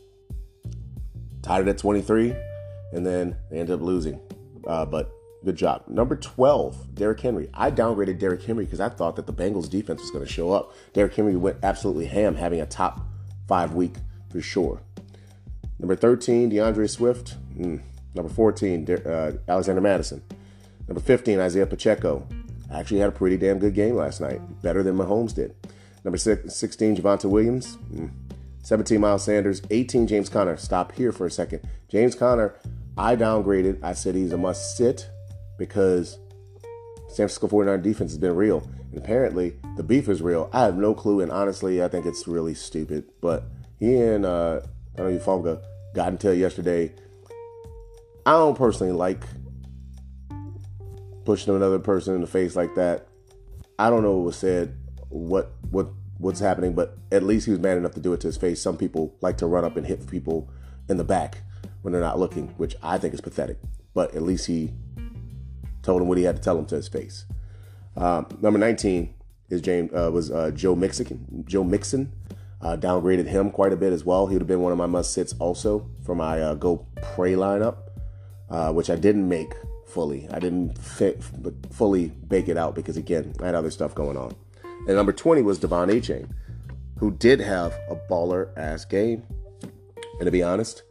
[1.42, 2.36] Tied it at 23,
[2.94, 4.20] and then they ended up losing.
[4.68, 5.12] Uh, but
[5.44, 5.84] good job.
[5.88, 7.50] Number 12, Derrick Henry.
[7.54, 10.52] I downgraded Derrick Henry because I thought that the Bengals defense was going to show
[10.52, 10.74] up.
[10.94, 13.02] Derrick Henry went absolutely ham, having a top
[13.48, 13.96] five week
[14.32, 14.82] for sure.
[15.80, 17.38] Number 13, D'Andre Swift.
[17.58, 17.82] Mm,
[18.14, 20.22] Number 14, uh, Alexander Mattison.
[20.88, 22.28] Number 15, Isaiah Pacheco.
[22.74, 25.56] Actually had a pretty damn good game last night, better than Mahomes did.
[26.04, 27.78] Number 16, Javonte Williams.
[27.94, 28.12] Mm.
[28.64, 29.62] 17, Miles Sanders.
[29.70, 30.58] 18, James Conner.
[30.58, 31.62] Stop here for a second.
[31.90, 32.56] James Conner,
[32.98, 33.84] I downgraded.
[33.84, 35.10] I said he's a must sit
[35.58, 36.18] because
[37.08, 38.68] San Francisco 49 defense has been real.
[38.92, 40.50] And apparently, the beef is real.
[40.54, 43.06] I have no clue, and honestly, I think it's really stupid.
[43.22, 43.44] But
[43.80, 44.62] he and uh,
[44.96, 45.62] I don't know Fonga
[45.94, 46.94] got into it yesterday
[48.26, 49.24] I don't personally like
[51.26, 53.08] pushing another person in the face like that.
[53.80, 54.78] I don't know what was said,
[55.10, 58.28] what what what's happening, but at least he was man enough to do it to
[58.28, 58.62] his face.
[58.62, 60.50] Some people like to run up and hit people
[60.88, 61.40] in the back
[61.82, 63.58] when they're not looking, which I think is pathetic.
[63.94, 64.72] But at least he
[65.82, 67.26] told him what he had to tell him to his face.
[67.98, 69.14] Um, number 19
[69.50, 71.44] is James uh, was uh, Joe Mixon.
[71.48, 72.14] Joe Mixon
[72.62, 74.28] uh, downgraded him quite a bit as well.
[74.28, 77.34] He would have been one of my must sits also for my uh, go pray
[77.34, 77.78] lineup,
[78.52, 79.54] uh, which I didn't make
[79.88, 80.28] fully.
[80.30, 81.24] I didn't fit,
[81.72, 84.36] fully bake it out because again I had other stuff going on.
[84.64, 86.30] And number 20 was De'Von Achane,
[87.00, 89.24] who did have a baller ass game.
[90.20, 90.84] And to be honest,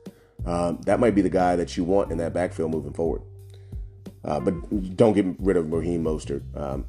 [0.46, 3.22] um, that might be the guy that you want in that backfield moving forward.
[4.24, 6.42] Uh, but don't get rid of Raheem Mostert.
[6.56, 6.86] Um,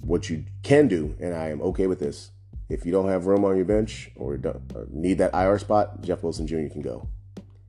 [0.00, 2.30] what you can do, and I am okay with this,
[2.68, 6.22] if you don't have room on your bench or, or need that IR spot, Jeff
[6.22, 6.68] Wilson Jr.
[6.70, 7.08] can go.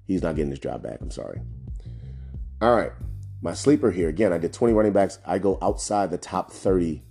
[0.05, 0.99] He's not getting his job back.
[1.01, 1.41] I'm sorry.
[2.61, 2.91] All right.
[3.41, 5.19] My sleeper here, again, I did 20 running backs.
[5.25, 7.03] I go outside the top 30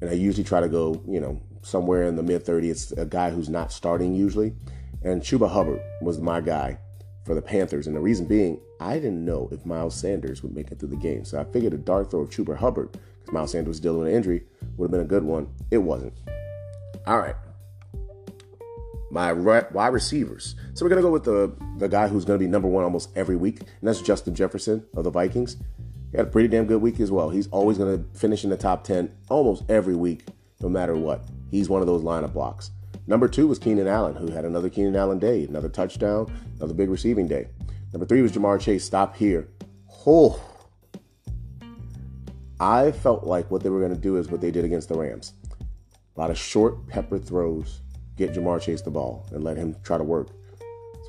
[0.00, 2.70] and I usually try to go, you know, somewhere in the mid 30s.
[2.70, 4.54] It's a guy who's not starting usually.
[5.02, 6.78] And Chuba Hubbard was my guy
[7.24, 7.86] for the Panthers.
[7.86, 10.96] And the reason being, I didn't know if Miles Sanders would make it through the
[10.96, 11.24] game.
[11.24, 14.08] So I figured a dart throw of Chuba Hubbard, because Miles Sanders was dealing with
[14.08, 14.44] an injury,
[14.76, 15.48] would have been a good one.
[15.70, 16.14] It wasn't.
[17.06, 17.34] All right.
[19.10, 20.54] My wide receivers.
[20.74, 22.84] So we're going to go with the, the guy who's going to be number one
[22.84, 25.56] almost every week, and that's Justin Jefferson of the Vikings.
[26.10, 27.30] He had a pretty damn good week as well.
[27.30, 30.26] He's always going to finish in the top 10 almost every week,
[30.60, 31.28] no matter what.
[31.50, 32.70] He's one of those lineup blocks.
[33.06, 36.90] Number two was Keenan Allen, who had another Keenan Allen day, another touchdown, another big
[36.90, 37.48] receiving day.
[37.92, 38.84] Number three was Ja'Marr Chase.
[38.84, 39.48] Stop here.
[40.06, 40.40] Oh,
[42.60, 44.98] I felt like what they were going to do is what they did against the
[44.98, 45.32] Rams.
[46.16, 47.80] A lot of short pepper throws,
[48.18, 50.28] get Ja'Marr Chase the ball and let him try to work.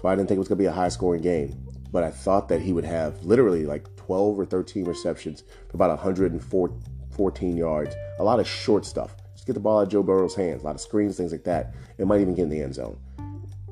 [0.01, 2.11] So I didn't think it was going to be a high scoring game, but I
[2.11, 7.95] thought that he would have literally like 12 or 13 receptions for about 114 yards.
[8.19, 9.15] A lot of short stuff.
[9.33, 10.61] Just get the ball out of Joe Burrow's hands.
[10.61, 11.73] A lot of screens, things like that.
[11.97, 12.97] It might even get in the end zone.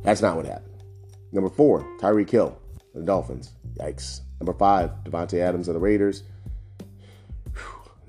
[0.03, 0.83] That's not what happened.
[1.31, 2.57] Number four, Tyreek Hill,
[2.93, 3.53] the Dolphins.
[3.79, 4.21] Yikes.
[4.39, 6.23] Number five, Davante Adams of the Raiders.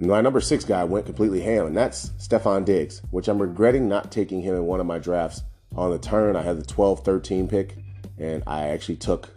[0.01, 4.13] My number six guy went completely ham, and that's Stefon Diggs, which I'm regretting not
[4.13, 5.43] taking him in one of my drafts
[5.75, 6.37] on the turn.
[6.37, 7.77] I had the 12 13 pick,
[8.17, 9.31] and I actually took,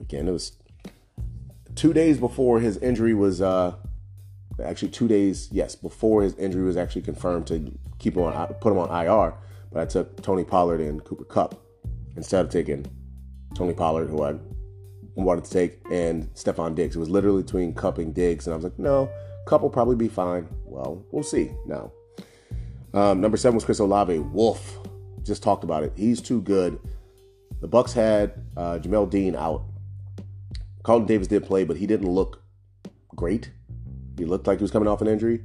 [0.00, 0.52] again, it was
[1.74, 3.74] two days before his injury was uh,
[4.62, 8.72] actually two days, yes, before his injury was actually confirmed to keep him on, put
[8.72, 9.34] him on IR.
[9.72, 11.64] But I took Tony Pollard and Cooper Kupp
[12.16, 12.84] instead of taking
[13.54, 14.34] Tony Pollard, who I
[15.14, 16.96] wanted to take, and Stefon Diggs.
[16.96, 19.10] It was literally between Kupp and Diggs, and I was like, no,
[19.50, 20.48] Will probably be fine.
[20.64, 21.92] Well, we'll see now.
[22.94, 24.18] Um, number seven was Chris Olave.
[24.18, 24.78] Wolf.
[25.22, 25.92] Just talked about it.
[25.94, 26.80] He's too good.
[27.60, 29.64] The Bucs had uh, Jamel Dean out
[30.82, 32.42] Carlton Davis did play, but he didn't look
[33.14, 33.50] great.
[34.18, 35.42] He looked like he was coming off an injury.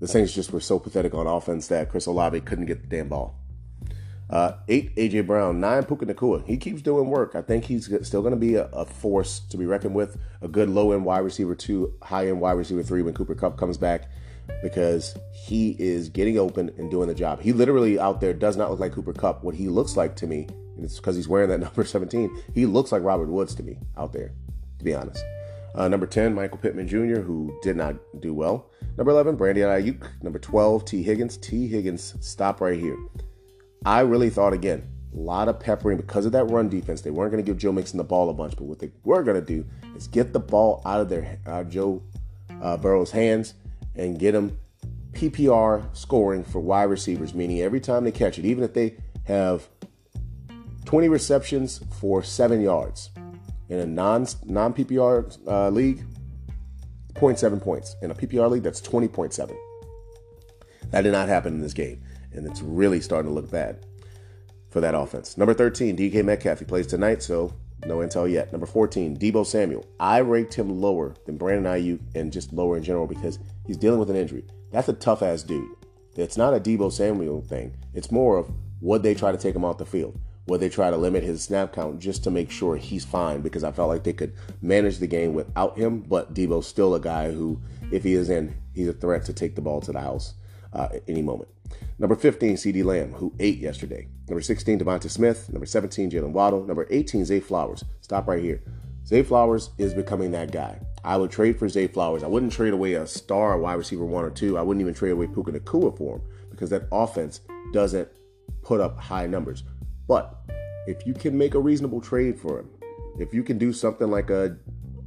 [0.00, 3.08] The Saints just were so pathetic on offense that Chris Olave couldn't get the damn
[3.08, 3.38] ball.
[4.28, 5.60] Uh, eight, AJ Brown.
[5.60, 6.44] Nine, Puka Nacua.
[6.46, 7.34] He keeps doing work.
[7.34, 10.18] I think he's still going to be a, a, force to be reckoned with.
[10.42, 13.56] A good low end wide receiver two, high end wide receiver three when Cooper Kupp
[13.56, 14.10] comes back
[14.62, 17.40] because he is getting open and doing the job.
[17.40, 19.44] He literally out there does not look like Cooper Kupp.
[19.44, 22.42] What he looks like to me and it's because he's wearing that number 17.
[22.54, 24.32] He looks like Robert Woods to me out there,
[24.78, 25.24] to be honest.
[25.74, 28.70] Uh, number 10, Michael Pittman Jr., who did not do well.
[28.96, 30.22] Number 11, Brandon Aiyuk.
[30.22, 31.36] Number 12, Tee Higgins.
[31.36, 32.96] Tee Higgins, stop right here.
[33.84, 37.00] I really thought, again, a lot of peppering because of that run defense.
[37.00, 39.22] They weren't going to give Joe Mixon the ball a bunch, but what they were
[39.22, 39.64] going to do
[39.96, 42.02] is get the ball out of their Joe
[42.60, 43.54] uh, Burrow's hands
[43.94, 44.58] and get him
[45.12, 49.68] PPR scoring for wide receivers, meaning every time they catch it, even if they have
[50.84, 53.10] 20 receptions for seven yards.
[53.68, 56.04] In a non non PPR uh, league,
[57.14, 57.96] 0.7 points.
[58.02, 59.56] In a PPR league, that's 20.7.
[60.90, 62.00] That did not happen in this game,
[62.36, 63.84] and it's really starting to look bad
[64.70, 65.36] for that offense.
[65.36, 66.58] Number 13, DK Metcalf.
[66.58, 68.52] He plays tonight, so no intel yet.
[68.52, 69.86] Number 14, Deebo Samuel.
[70.00, 74.00] I ranked him lower than Brandon Aiyuk and just lower in general because he's dealing
[74.00, 74.44] with an injury.
[74.72, 75.68] That's a tough ass dude.
[76.16, 77.76] It's not a Deebo Samuel thing.
[77.94, 80.18] It's more of would they try to take him off the field?
[80.46, 83.64] Would they try to limit his snap count just to make sure he's fine because
[83.64, 86.00] I felt like they could manage the game without him.
[86.00, 89.56] But Deebo's still a guy who, if he is in, he's a threat to take
[89.56, 90.34] the ball to the house
[90.72, 91.48] uh, at any moment.
[91.98, 94.08] Number 15, CeeDee Lamb, who ate yesterday.
[94.28, 95.50] Number 16, DeVonta Smith.
[95.50, 96.64] Number 17, Jaylen Waddle.
[96.64, 97.84] Number 18, Zay Flowers.
[98.00, 98.62] Stop right here.
[99.06, 100.80] Zay Flowers is becoming that guy.
[101.04, 102.24] I would trade for Zay Flowers.
[102.24, 104.58] I wouldn't trade away a star wide receiver one or two.
[104.58, 107.40] I wouldn't even trade away Puka Nacua for him because that offense
[107.72, 108.08] doesn't
[108.62, 109.62] put up high numbers.
[110.08, 110.34] But
[110.86, 112.70] if you can make a reasonable trade for him,
[113.18, 114.56] if you can do something like a,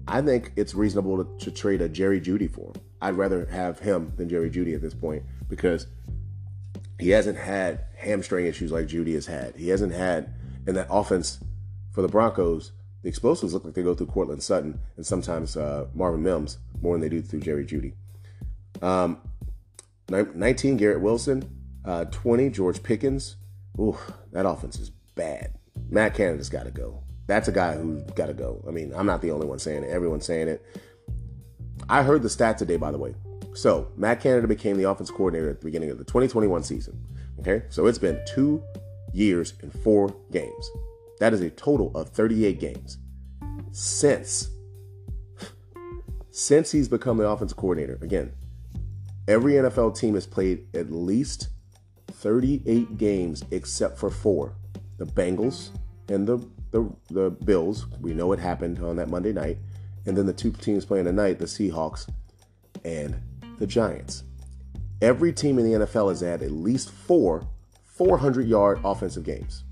[0.08, 2.82] I think it's reasonable to, to trade a Jerry Jeudy for him.
[3.02, 5.88] I'd rather have him than Jerry Jeudy at this point because
[7.00, 9.56] He hasn't had hamstring issues like Jeudy has had.
[9.56, 10.34] He hasn't had
[10.68, 11.40] in that offense
[11.92, 12.74] for the Broncos.
[13.02, 16.96] The explosives look like they go through Courtland Sutton and sometimes uh, Marvin Mims more
[16.96, 17.94] than they do through Jerry Jeudy.
[18.82, 19.22] Um,
[20.10, 21.50] 19 Garrett Wilson,
[21.86, 23.38] uh, 20 George Pickens.
[23.80, 23.98] Ooh,
[24.34, 25.54] that offense is bad.
[25.90, 27.04] Matt Canada's got to go.
[27.28, 28.64] That's a guy who's got to go.
[28.68, 29.90] I mean, I'm not the only one saying it.
[29.90, 30.66] Everyone's saying it.
[31.88, 33.16] I heard the stat today, by the way.
[33.60, 36.98] So Matt Canada became the offense coordinator at the beginning of the 2021 season.
[37.42, 38.64] Okay, so it's been two
[39.12, 40.70] years and four games.
[41.20, 43.00] That is a total of 38 games
[43.74, 44.50] since
[46.32, 48.00] since he's become the offense coordinator.
[48.02, 48.32] Again,
[49.28, 51.50] every NFL team has played at least
[52.08, 54.56] 38 games except for four:
[55.00, 55.72] the Bengals
[56.08, 56.38] and the
[56.72, 57.88] the, the Bills.
[58.00, 59.58] We know it happened on that Monday night,
[60.06, 62.10] and then the two teams playing tonight: the Seahawks
[62.86, 63.22] and
[63.60, 64.24] the Giants.
[65.02, 67.48] Every team in the NFL has had at least four
[67.86, 69.64] 400 yard offensive games.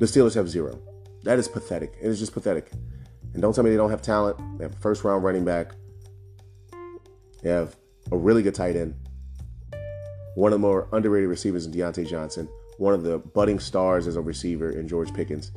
[0.00, 0.80] The Steelers have zero.
[1.24, 1.94] That is pathetic.
[2.00, 2.70] It is just pathetic.
[3.32, 4.38] And don't tell me they don't have talent.
[4.58, 5.72] They have a first round running back.
[7.42, 7.76] They have
[8.10, 8.94] a really good tight end.
[10.36, 12.48] One of the more underrated receivers in Diontae Johnson.
[12.78, 15.52] One of the budding stars as a receiver in George Pickens.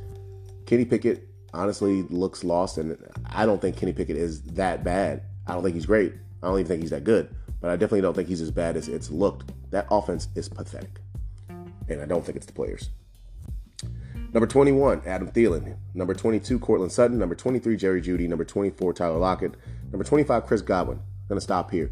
[0.66, 5.24] Kenny Pickett honestly looks lost, and I don't think Kenny Pickett is that bad.
[5.48, 6.14] I don't think he's great.
[6.42, 8.78] I don't even think he's that good, but I definitely don't think he's as bad
[8.78, 9.52] as it's looked.
[9.72, 11.00] That offense is pathetic,
[11.88, 12.90] and I don't think it's the players.
[14.32, 15.76] Number 21, Adam Thielen.
[15.96, 17.18] Number 22, Courtland Sutton.
[17.18, 18.28] Number 23, Jerry Jeudy.
[18.28, 19.56] Number 24, Tyler Lockett.
[19.92, 20.98] Number 25, Chris Godwin.
[21.00, 21.92] I'm gonna stop here.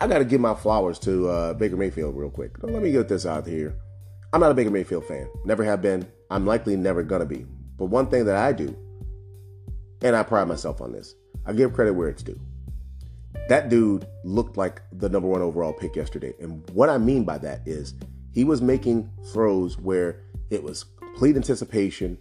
[0.00, 2.60] I got to give my flowers to uh, Baker Mayfield real quick.
[2.62, 3.76] Let me get this out here.
[4.32, 5.28] I'm not a Baker Mayfield fan.
[5.44, 6.10] Never have been.
[6.30, 7.46] I'm likely never gonna be.
[7.78, 8.76] But one thing that I do,
[10.00, 11.14] and I pride myself on this,
[11.46, 12.40] I give credit where it's due.
[13.48, 16.34] That dude looked like the number one overall pick yesterday.
[16.40, 17.94] And what I mean by that is
[18.32, 22.18] he was making throws where it was complete anticipation,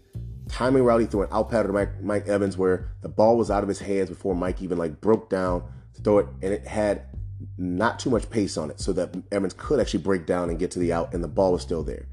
[0.50, 0.88] timing.
[1.00, 3.70] He threw an out pattern to Mike, Mike Evans where the ball was out of
[3.70, 7.04] his hands before Mike even like broke down to throw it, and it had
[7.58, 10.72] not too much pace on it so that Evans could actually break down and get
[10.72, 12.08] to the out, and the ball was still there.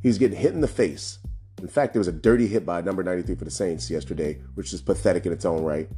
[0.00, 1.18] He was getting hit in the face.
[1.60, 4.72] In fact, there was a dirty hit by number 93 for the Saints yesterday, which
[4.72, 5.88] is pathetic in its own right.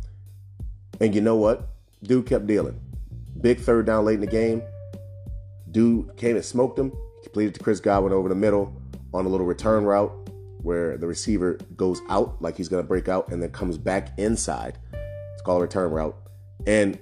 [1.00, 1.73] And you know what?
[2.04, 2.78] Dude kept dealing.
[3.40, 4.62] Big third down late in the game.
[5.70, 6.92] Dude came and smoked him.
[7.22, 8.72] Completed to Chris Godwin over the middle
[9.14, 10.12] on a little return route
[10.62, 14.18] where the receiver goes out like he's going to break out and then comes back
[14.18, 14.78] inside.
[15.32, 16.16] It's called a return route.
[16.66, 16.98] And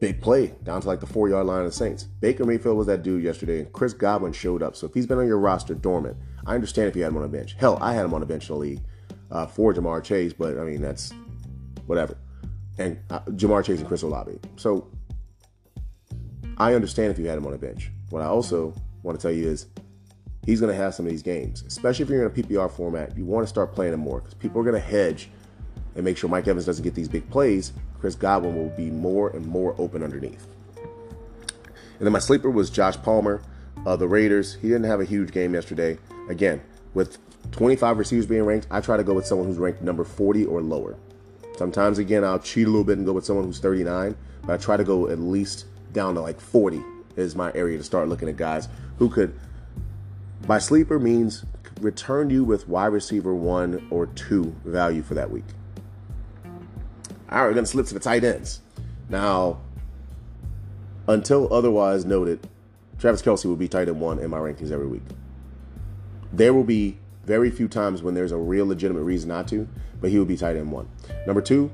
[0.00, 2.04] big play down to like the four yard line of the Saints.
[2.04, 4.74] Baker Mayfield was that dude yesterday, and Chris Godwin showed up.
[4.76, 7.24] So if he's been on your roster dormant, I understand if you had him on
[7.24, 7.54] a bench.
[7.58, 8.80] Hell, I had him on a bench in the league
[9.30, 11.12] uh, for Ja'Marr Chase, but I mean, that's
[11.86, 12.16] whatever
[12.78, 14.38] and uh, Ja'Marr Chase and Chris Olave.
[14.56, 14.88] So
[16.56, 17.90] I understand if you had him on a bench.
[18.10, 19.66] What I also want to tell you is
[20.46, 23.16] he's going to have some of these games, especially if you're in a PPR format.
[23.16, 25.30] You want to start playing him more because people are going to hedge
[25.94, 27.72] and make sure Mike Evans doesn't get these big plays.
[28.00, 30.46] Chris Godwin will be more and more open underneath.
[31.98, 33.40] And then my sleeper was Josh Palmer
[33.86, 34.54] of the Raiders.
[34.54, 35.98] He didn't have a huge game yesterday.
[36.28, 36.60] Again,
[36.92, 37.18] with
[37.52, 40.60] 25 receivers being ranked, I try to go with someone who's ranked number 40 or
[40.60, 40.96] lower.
[41.56, 44.56] Sometimes, again, I'll cheat a little bit and go with someone who's 39, but I
[44.56, 46.82] try to go at least down to like 40
[47.16, 49.38] is my area to start looking at guys who could,
[50.46, 51.44] by sleeper means
[51.80, 55.44] return you with wide receiver one or two value for that week.
[56.44, 58.60] All right, we're going to slip to the tight ends.
[59.08, 59.60] Now,
[61.06, 62.48] until otherwise noted,
[62.98, 65.02] Travis Kelce will be tight end one in my rankings every week.
[66.32, 69.68] There will be very few times when there's a real legitimate reason not to,
[70.04, 70.86] but he would be tight end one.
[71.26, 71.70] Number two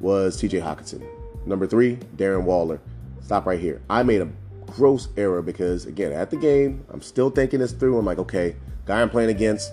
[0.00, 1.06] was TJ Hockenson.
[1.46, 2.80] Number three, Darren Waller.
[3.22, 3.80] Stop right here.
[3.88, 4.28] I made a
[4.66, 7.96] gross error because, again, at the game, I'm still thinking this through.
[7.96, 9.70] I'm like, okay, guy I'm playing against,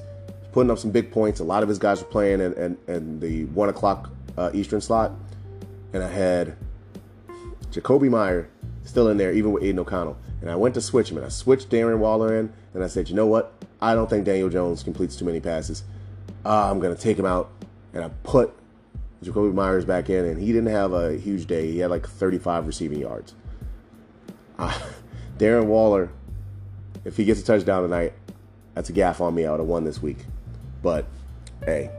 [0.51, 1.39] putting up some big points.
[1.39, 4.81] A lot of his guys were playing in, in, in the one o'clock uh, Eastern
[4.81, 5.13] slot.
[5.91, 6.55] And I had
[7.71, 8.51] Jakobi Meyer
[8.83, 10.15] still in there, even with Aidan O'Connell.
[10.41, 13.09] And I went to switch him, and I switched Darren Waller in, and I said,
[13.09, 13.51] you know what?
[13.81, 15.81] I don't think Daniel Jones completes too many passes.
[16.45, 17.49] Uh, I'm going to take him out,
[17.99, 18.53] and I put
[19.23, 21.71] Jakobi Meyers back in, and he didn't have a huge day.
[21.71, 23.35] He had like 35 receiving yards.
[25.37, 26.09] Darren Waller,
[27.05, 28.13] if he gets a touchdown tonight,
[28.73, 29.45] that's a gaff on me.
[29.45, 30.17] I would have won this week.
[30.81, 31.05] But
[31.65, 31.91] hey,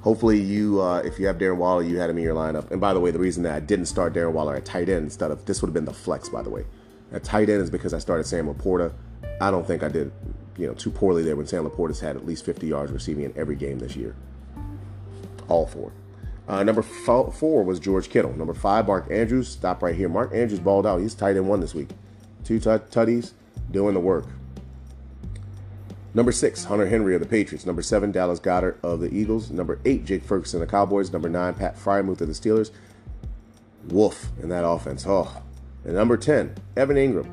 [0.00, 2.70] hopefully you, uh, if you have Darren Waller, you had him in your lineup.
[2.70, 5.04] And by the way, the reason that I didn't start Darren Waller at tight end
[5.04, 6.64] instead of this would have been the flex, by the way.
[7.12, 8.92] At tight end is because I started Sam LaPorta.
[9.40, 10.12] I don't think I did,
[10.56, 13.32] you know, too poorly there when Sam LaPorta's had at least 50 yards receiving in
[13.36, 14.14] every game this year.
[15.48, 15.92] All four.
[16.46, 18.34] Uh, number four was George Kittle.
[18.34, 19.48] Number five, Mark Andrews.
[19.48, 20.08] Stop right here.
[20.08, 21.00] Mark Andrews balled out.
[21.00, 21.88] He's tight end one this week.
[22.44, 23.32] two tutties
[23.70, 24.26] doing the work.
[26.12, 27.66] Number six, Hunter Henry of the Patriots.
[27.66, 29.50] Number seven, Dallas Goedert of the Eagles.
[29.50, 31.12] Number eight, Jake Ferguson of the Cowboys.
[31.12, 32.70] Number nine, Pat Freiermuth of the Steelers.
[33.88, 35.04] Wolf in that offense.
[35.08, 35.42] Oh.
[35.84, 37.28] And number 10, Evan Engram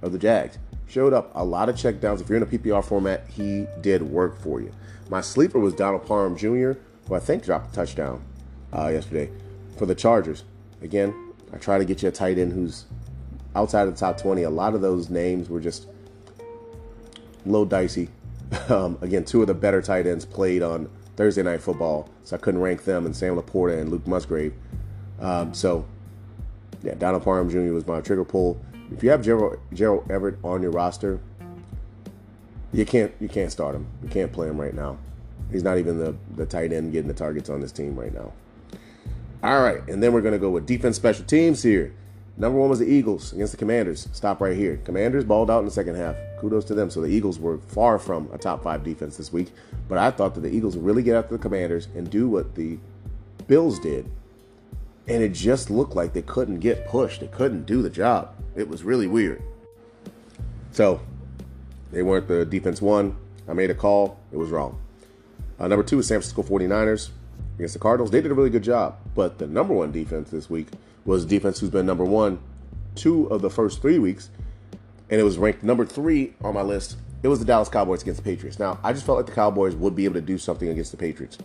[0.00, 0.58] of the Jags.
[0.86, 2.20] Showed up a lot of checkdowns.
[2.20, 4.72] If you're in a PPR format, he did work for you.
[5.08, 6.72] My sleeper was Donald Parham Jr.,
[7.10, 8.22] who I think dropped a touchdown
[8.72, 9.30] uh, yesterday
[9.76, 10.44] for the Chargers.
[10.80, 12.86] Again, I try to get you a tight end who's
[13.54, 14.44] outside of the top 20.
[14.44, 15.88] A lot of those names were just
[16.38, 18.08] a little dicey.
[18.68, 22.38] Um, again, two of the better tight ends played on Thursday Night Football, so I
[22.40, 24.52] couldn't rank them, and Sam LaPorta and Luke Musgrave.
[25.20, 25.86] Um, so,
[26.82, 27.72] yeah, Donald Parham Jr.
[27.72, 28.60] was my trigger pull.
[28.92, 31.20] If you have Gerald, Gerald Everett on your roster,
[32.72, 33.86] you can't you can't start him.
[34.02, 34.98] You can't play him right now.
[35.50, 38.32] He's not even the, the tight end getting the targets on this team right now.
[39.42, 41.94] All right, and then we're going to go with defense special teams here.
[42.36, 44.08] Number one was the Eagles against the Commanders.
[44.12, 44.78] Stop right here.
[44.84, 46.16] Commanders balled out in the second half.
[46.38, 46.88] Kudos to them.
[46.88, 49.52] So the Eagles were far from a top five defense this week.
[49.88, 52.54] But I thought that the Eagles would really get after the Commanders and do what
[52.54, 52.78] the
[53.46, 54.10] Bills did.
[55.06, 57.20] And it just looked like they couldn't get pushed.
[57.20, 58.34] They couldn't do the job.
[58.56, 59.42] It was really weird.
[60.72, 61.00] So
[61.92, 63.16] they weren't the defense one.
[63.48, 64.18] I made a call.
[64.32, 64.78] It was wrong.
[65.60, 67.10] Uh, number two is San Francisco 49ers
[67.56, 68.10] against the Cardinals.
[68.10, 68.96] They did a really good job.
[69.14, 70.68] But the number one defense this week
[71.04, 72.40] was defense who's been number one
[72.94, 74.30] two of the first three weeks.
[75.10, 76.96] And it was ranked number three on my list.
[77.22, 78.58] It was the Dallas Cowboys against the Patriots.
[78.58, 80.96] Now, I just felt like the Cowboys would be able to do something against the
[80.96, 81.36] Patriots.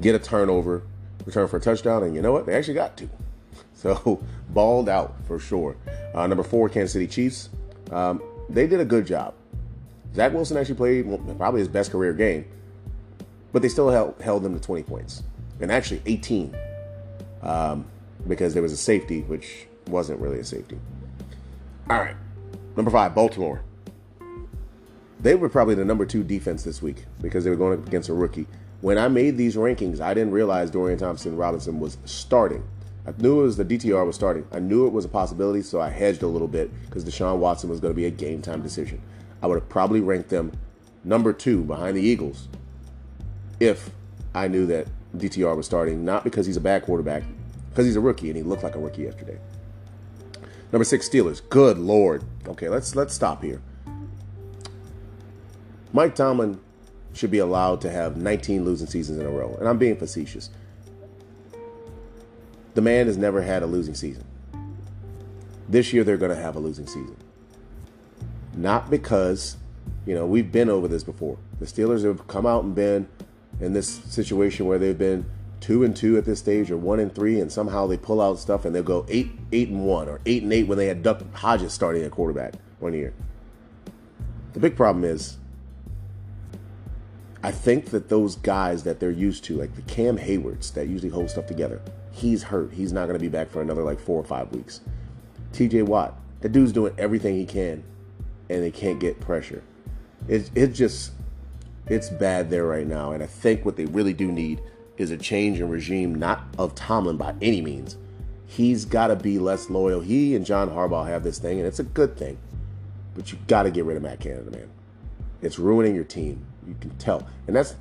[0.00, 0.82] Get a turnover,
[1.24, 2.46] return for a touchdown, and you know what?
[2.46, 3.08] They actually got two.
[3.76, 5.76] So, balled out for sure.
[6.14, 7.50] Uh, number four, Kansas City Chiefs.
[7.90, 9.34] Um, they did a good job.
[10.14, 12.46] Zach Wilson actually played probably his best career game
[13.54, 15.22] but they still held, held them to 20 points
[15.60, 16.54] and actually 18
[17.42, 17.86] um,
[18.26, 20.76] because there was a safety, which wasn't really a safety.
[21.88, 22.16] All right,
[22.76, 23.62] number five, Baltimore.
[25.20, 28.08] They were probably the number two defense this week because they were going up against
[28.08, 28.46] a rookie.
[28.80, 32.64] When I made these rankings, I didn't realize Dorian Thompson Robinson was starting.
[33.06, 34.46] I knew it was the DTR was starting.
[34.50, 37.70] I knew it was a possibility, so I hedged a little bit because Deshaun Watson
[37.70, 39.00] was going to be a game time decision.
[39.42, 40.50] I would have probably ranked them
[41.04, 42.48] number two behind the Eagles
[43.60, 43.90] if
[44.34, 44.86] I knew that
[45.16, 47.22] DTR was starting, not because he's a bad quarterback,
[47.70, 49.38] because he's a rookie and he looked like a rookie yesterday.
[50.72, 51.40] Number six, Steelers.
[51.48, 52.24] Good lord.
[52.48, 53.62] Okay, let's let's stop here.
[55.92, 56.58] Mike Tomlin
[57.12, 60.50] should be allowed to have 19 losing seasons in a row, and I'm being facetious.
[62.74, 64.24] The man has never had a losing season.
[65.68, 67.16] This year they're going to have a losing season.
[68.56, 69.56] Not because,
[70.06, 71.38] you know, we've been over this before.
[71.60, 73.08] The Steelers have come out and been
[73.60, 75.24] in this situation where they've been
[75.60, 78.38] two and two at this stage or one and three and somehow they pull out
[78.38, 81.02] stuff and they'll go eight eight and one or eight and eight when they had
[81.02, 83.14] Duck Hodges starting at quarterback one year.
[84.52, 85.38] The big problem is
[87.44, 91.10] I think that those guys that they're used to, like the Cam Heywards that usually
[91.10, 92.72] hold stuff together, he's hurt.
[92.72, 94.80] He's not going to be back for another like four or five weeks.
[95.52, 97.84] TJ Watt, that dude's doing everything he can
[98.48, 99.62] and they can't get pressure.
[100.26, 101.12] It, it just
[101.86, 103.12] it's bad there right now.
[103.12, 104.62] And I think what they really do need
[104.96, 107.96] is a change in regime, not of Tomlin by any means.
[108.46, 110.00] He's got to be less loyal.
[110.00, 112.38] He and John Harbaugh have this thing, and it's a good thing.
[113.14, 114.70] But you got to get rid of Matt Canada, man.
[115.42, 116.44] It's ruining your team.
[116.66, 117.26] You can tell.
[117.46, 117.74] And that's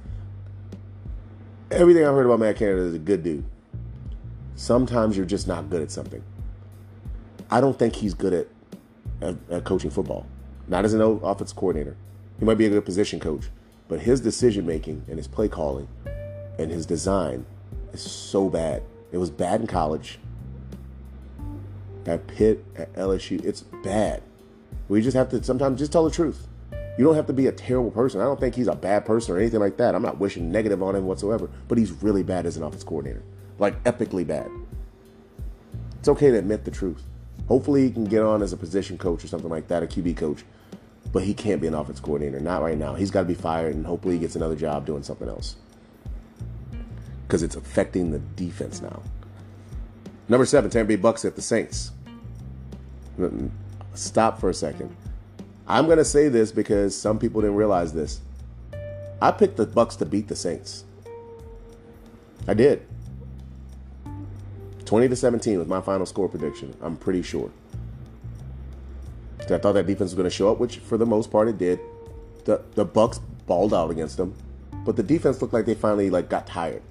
[1.72, 3.46] everything I've heard about Matt Canada is a good dude.
[4.56, 6.24] Sometimes you're just not good at something.
[7.50, 8.48] I don't think he's good at,
[9.22, 10.26] at, at coaching football.
[10.68, 11.96] Not as an offensive coordinator.
[12.40, 13.50] He might be a good position coach.
[13.88, 15.88] But his decision making and his play calling
[16.58, 17.46] and his design
[17.92, 18.84] is so bad.
[19.12, 20.20] It was bad in college.
[22.06, 24.22] At Pitt, at LSU, it's bad.
[24.90, 26.48] We just have to sometimes just tell the truth.
[26.98, 28.22] You don't have to be a terrible person.
[28.22, 29.96] I don't think he's a bad person or anything like that.
[29.96, 33.24] I'm not wishing negative on him whatsoever, but he's really bad as an office coordinator.
[33.58, 34.50] Like epically bad.
[36.00, 37.04] It's okay to admit the truth.
[37.48, 40.18] Hopefully he can get on as a position coach or something like that, a QB
[40.18, 40.44] coach
[41.14, 42.40] but he can't be an offense coordinator.
[42.40, 42.96] Not right now.
[42.96, 45.56] He's got to be fired, and hopefully he gets another job doing something else
[47.26, 49.02] because it's affecting the defense now.
[50.28, 51.92] Number seven, Tampa Bay Bucs at the Saints.
[53.94, 54.96] Stop for a second.
[55.68, 58.20] I'm to say this because some people didn't realize this.
[59.22, 60.84] I picked the Bucs to beat the Saints.
[62.48, 62.86] I did.
[64.86, 66.76] 20 to 17 was my final score prediction.
[66.82, 67.52] I'm pretty sure.
[69.52, 71.58] I thought that defense was going to show up, which for the most part it
[71.58, 71.80] did.
[72.46, 74.34] The the Bucs balled out against them,
[74.86, 76.82] but the defense looked like they finally like got tired,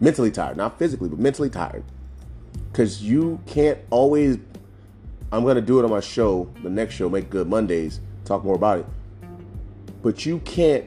[0.00, 1.84] mentally tired, not physically, but mentally tired.
[2.70, 4.38] Because you can't always
[5.32, 8.44] I'm going to do it on my show, the next show, Make Good Mondays, talk
[8.44, 8.86] more about it.
[10.02, 10.84] But you can't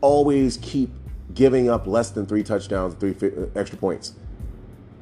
[0.00, 0.90] always keep
[1.34, 4.14] giving up less than three touchdowns, three uh, extra points.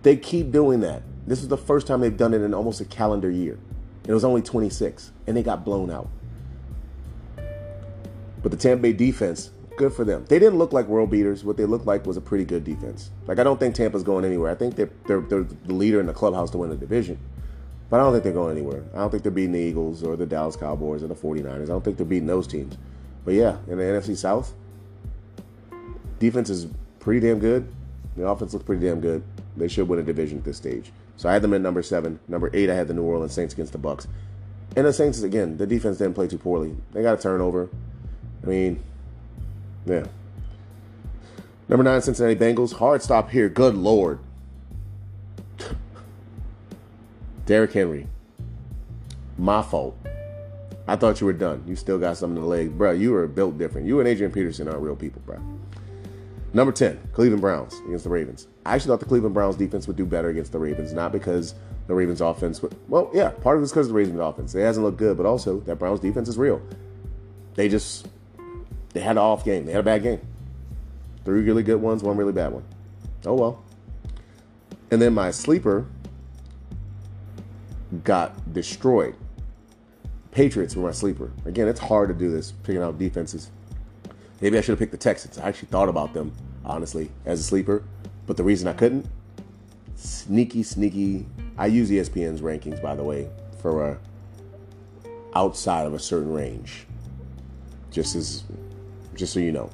[0.03, 1.05] They keep doing that.
[1.29, 3.57] This is the first time they've done it in almost a calendar year.
[4.07, 6.09] It was only 26, and they got blown out.
[8.43, 10.25] But the Tampa Bay defense, good for them.
[10.29, 11.45] They didn't look like world beaters.
[11.45, 13.11] What they looked like was a pretty good defense.
[13.27, 14.51] Like I don't think Tampa's going anywhere.
[14.51, 17.19] I think they're they're, they're the leader in the clubhouse to win the division.
[17.89, 18.83] But I don't think they're going anywhere.
[18.95, 21.65] I don't think they're beating the Eagles or the Dallas Cowboys or the 49ers.
[21.65, 22.79] I don't think they're beating those teams.
[23.25, 24.55] But yeah, in the NFC South,
[26.19, 26.69] defense is
[27.01, 27.71] pretty damn good.
[28.17, 29.23] The offense looks pretty damn good.
[29.57, 30.91] They should win a division at this stage.
[31.17, 32.19] So I had them at number seven.
[32.29, 34.07] Number eight, I had the New Orleans Saints against the Bucs.
[34.77, 36.75] And the Saints, again, the defense didn't play too poorly.
[36.93, 37.69] They got a turnover.
[38.43, 38.83] I mean,
[39.87, 40.07] yeah.
[41.69, 42.75] Number nine, Cincinnati Bengals.
[42.75, 43.49] Hard stop here.
[43.49, 44.19] Good Lord.
[47.47, 48.07] Derrick Henry.
[49.39, 49.97] My fault.
[50.87, 51.63] I thought you were done.
[51.67, 52.77] You still got something in the leg.
[52.77, 53.87] Bro, you were built different.
[53.87, 55.41] You and Adrian Peterson aren't real people, bro.
[56.53, 58.49] Number 10, Cleveland Browns against the Ravens.
[58.65, 61.55] I actually thought the Cleveland Browns defense would do better against the Ravens, not because
[61.89, 64.55] the Ravens offense would, well, yeah, part of it's because of the Ravens offense.
[64.55, 66.63] It hasn't looked good, but also that Browns defense is real.
[67.55, 68.09] They just
[68.93, 69.67] they had an off game.
[69.67, 70.21] They had a bad game.
[71.25, 72.65] Three really good ones, one really bad one.
[73.27, 73.65] Oh well.
[74.91, 75.87] And then my sleeper
[78.05, 79.15] got destroyed.
[80.31, 81.31] Patriots were my sleeper.
[81.45, 83.51] Again, it's hard to do this, picking out defenses.
[84.41, 85.39] Maybe I should have picked the Texans.
[85.39, 86.33] I actually thought about them,
[86.65, 87.85] honestly, as a sleeper.
[88.33, 89.05] But the reason I couldn't,
[89.95, 91.27] sneaky, sneaky.
[91.59, 93.29] I use ESPN's rankings, by the way,
[93.61, 93.97] for uh,
[95.35, 96.87] outside of a certain range.
[97.91, 98.45] Just as
[99.15, 99.69] just so you know.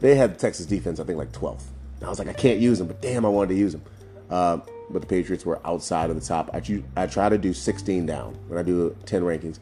[0.00, 1.64] They had the Texas defense, I think, like 12th.
[1.96, 3.82] And I was like, I can't use them, but damn, I wanted to use them.
[4.30, 6.48] Uh, but the Patriots were outside of the top.
[6.54, 6.62] I,
[6.96, 9.58] I try to do 16 down when I do 10 rankings.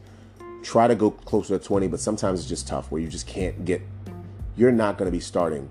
[0.63, 3.65] Try to go closer to 20, but sometimes it's just tough where you just can't
[3.65, 3.81] get.
[4.55, 5.69] You're not going to be starting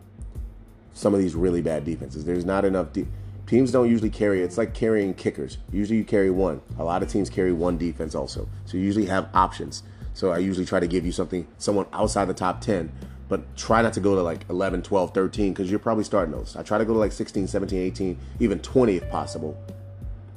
[0.97, 2.25] some of these really bad defenses.
[2.25, 2.93] There's not enough.
[2.95, 3.07] De-
[3.47, 4.41] teams don't usually carry.
[4.41, 5.59] It's like carrying kickers.
[5.71, 6.63] Usually you carry one.
[6.79, 8.49] A lot of teams carry one defense also.
[8.65, 9.83] So you usually have options.
[10.15, 12.91] So I usually try to give you something, someone outside the top 10,
[13.29, 16.57] but try not to go to like 11, 12, 13, because you're probably starting those.
[16.57, 19.55] I try to go to like 16, 17, 18, even 20 if possible,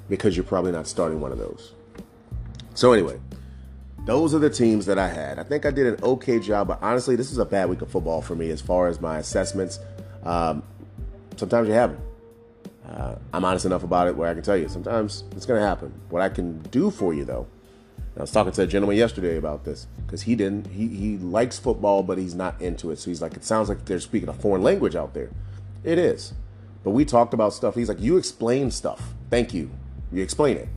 [0.10, 1.72] because you're probably not starting one of those.
[2.74, 3.18] So anyway,
[4.05, 5.39] those are the teams that I had.
[5.39, 7.89] I think I did an okay job, but honestly, this is a bad week of
[7.89, 9.80] football for me as far as my assessments.
[10.24, 10.63] Um,
[11.38, 12.01] sometimes you have them.
[12.88, 15.67] Uh, I'm honest enough about it where I can tell you sometimes it's going to
[15.67, 15.93] happen.
[16.09, 17.45] What I can do for you, though,
[18.17, 20.67] I was talking to a gentleman yesterday about this because he didn't.
[20.67, 22.99] He he likes football, but he's not into it.
[22.99, 25.30] So he's like, it sounds like they're speaking a foreign language out there.
[25.84, 26.34] It is,
[26.84, 27.76] but we talked about stuff.
[27.76, 29.13] He's like, you explain stuff.
[29.30, 29.72] Thank you.
[30.11, 30.67] You explain it.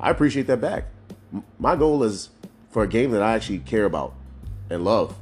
[0.00, 0.84] I appreciate that back.
[1.58, 2.30] My goal is
[2.70, 4.14] for a game that I actually care about
[4.70, 5.18] and love.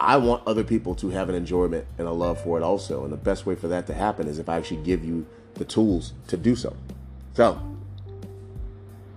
[0.00, 3.04] I want other people to have an enjoyment and a love for it also.
[3.04, 5.64] And the best way for that to happen is if I actually give you the
[5.64, 6.74] tools to do so.
[7.34, 7.60] So,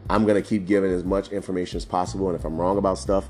[0.09, 3.29] I'm gonna keep giving as much information as possible, and if I'm wrong about stuff,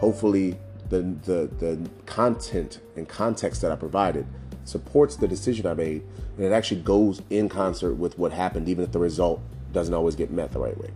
[0.00, 4.26] hopefully the the the content and context that I provided
[4.64, 6.02] supports the decision I made,
[6.36, 9.40] and it actually goes in concert with what happened, even if the result
[9.72, 10.90] doesn't always get met the right way.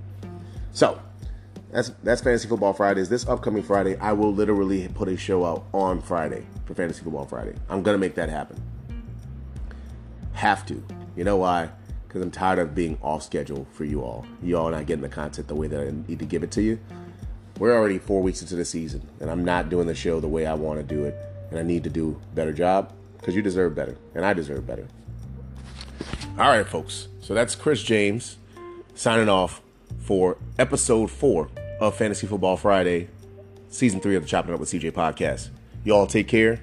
[0.72, 0.98] So
[1.73, 3.09] that's that's Fantasy Football Fridays.
[3.09, 7.27] This upcoming Friday, I will literally put a show out on Friday for Fantasy Football
[7.27, 7.55] Friday.
[7.68, 8.61] I'm gonna make that happen.
[10.33, 10.83] Have to.
[11.16, 11.71] You know why?
[12.11, 14.27] because I'm tired of being off schedule for you all.
[14.43, 16.62] You all not getting the content the way that I need to give it to
[16.62, 16.81] you.
[17.61, 20.45] We're already four weeks into the season, and I'm not doing the show the way
[20.45, 21.14] I want to do it,
[21.51, 24.66] and I need to do a better job because you deserve better, and I deserve
[24.66, 24.89] better.
[26.37, 27.07] All right, folks.
[27.21, 28.39] So that's Chris James
[28.97, 29.62] signing off
[29.99, 31.49] for episode four
[31.80, 33.09] of Fantasy Football Friday,
[33.68, 35.51] season three of the Chopping Up with CJ podcast.
[35.84, 36.61] You all take care.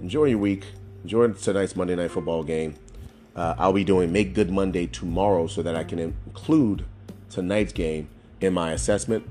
[0.00, 0.64] Enjoy your week.
[1.02, 2.74] Enjoy tonight's Monday Night Football game.
[3.34, 6.84] Uh, I'll be doing Make Good Monday tomorrow so that I can include
[7.30, 8.08] tonight's game
[8.40, 9.26] in my assessment.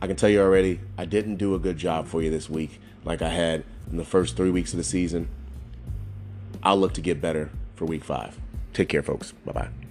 [0.00, 2.80] I can tell you already, I didn't do a good job for you this week
[3.04, 5.28] like I had in the first three weeks of the season.
[6.62, 8.38] I'll look to get better for week five.
[8.72, 9.32] Take care, folks.
[9.44, 9.87] Bye bye.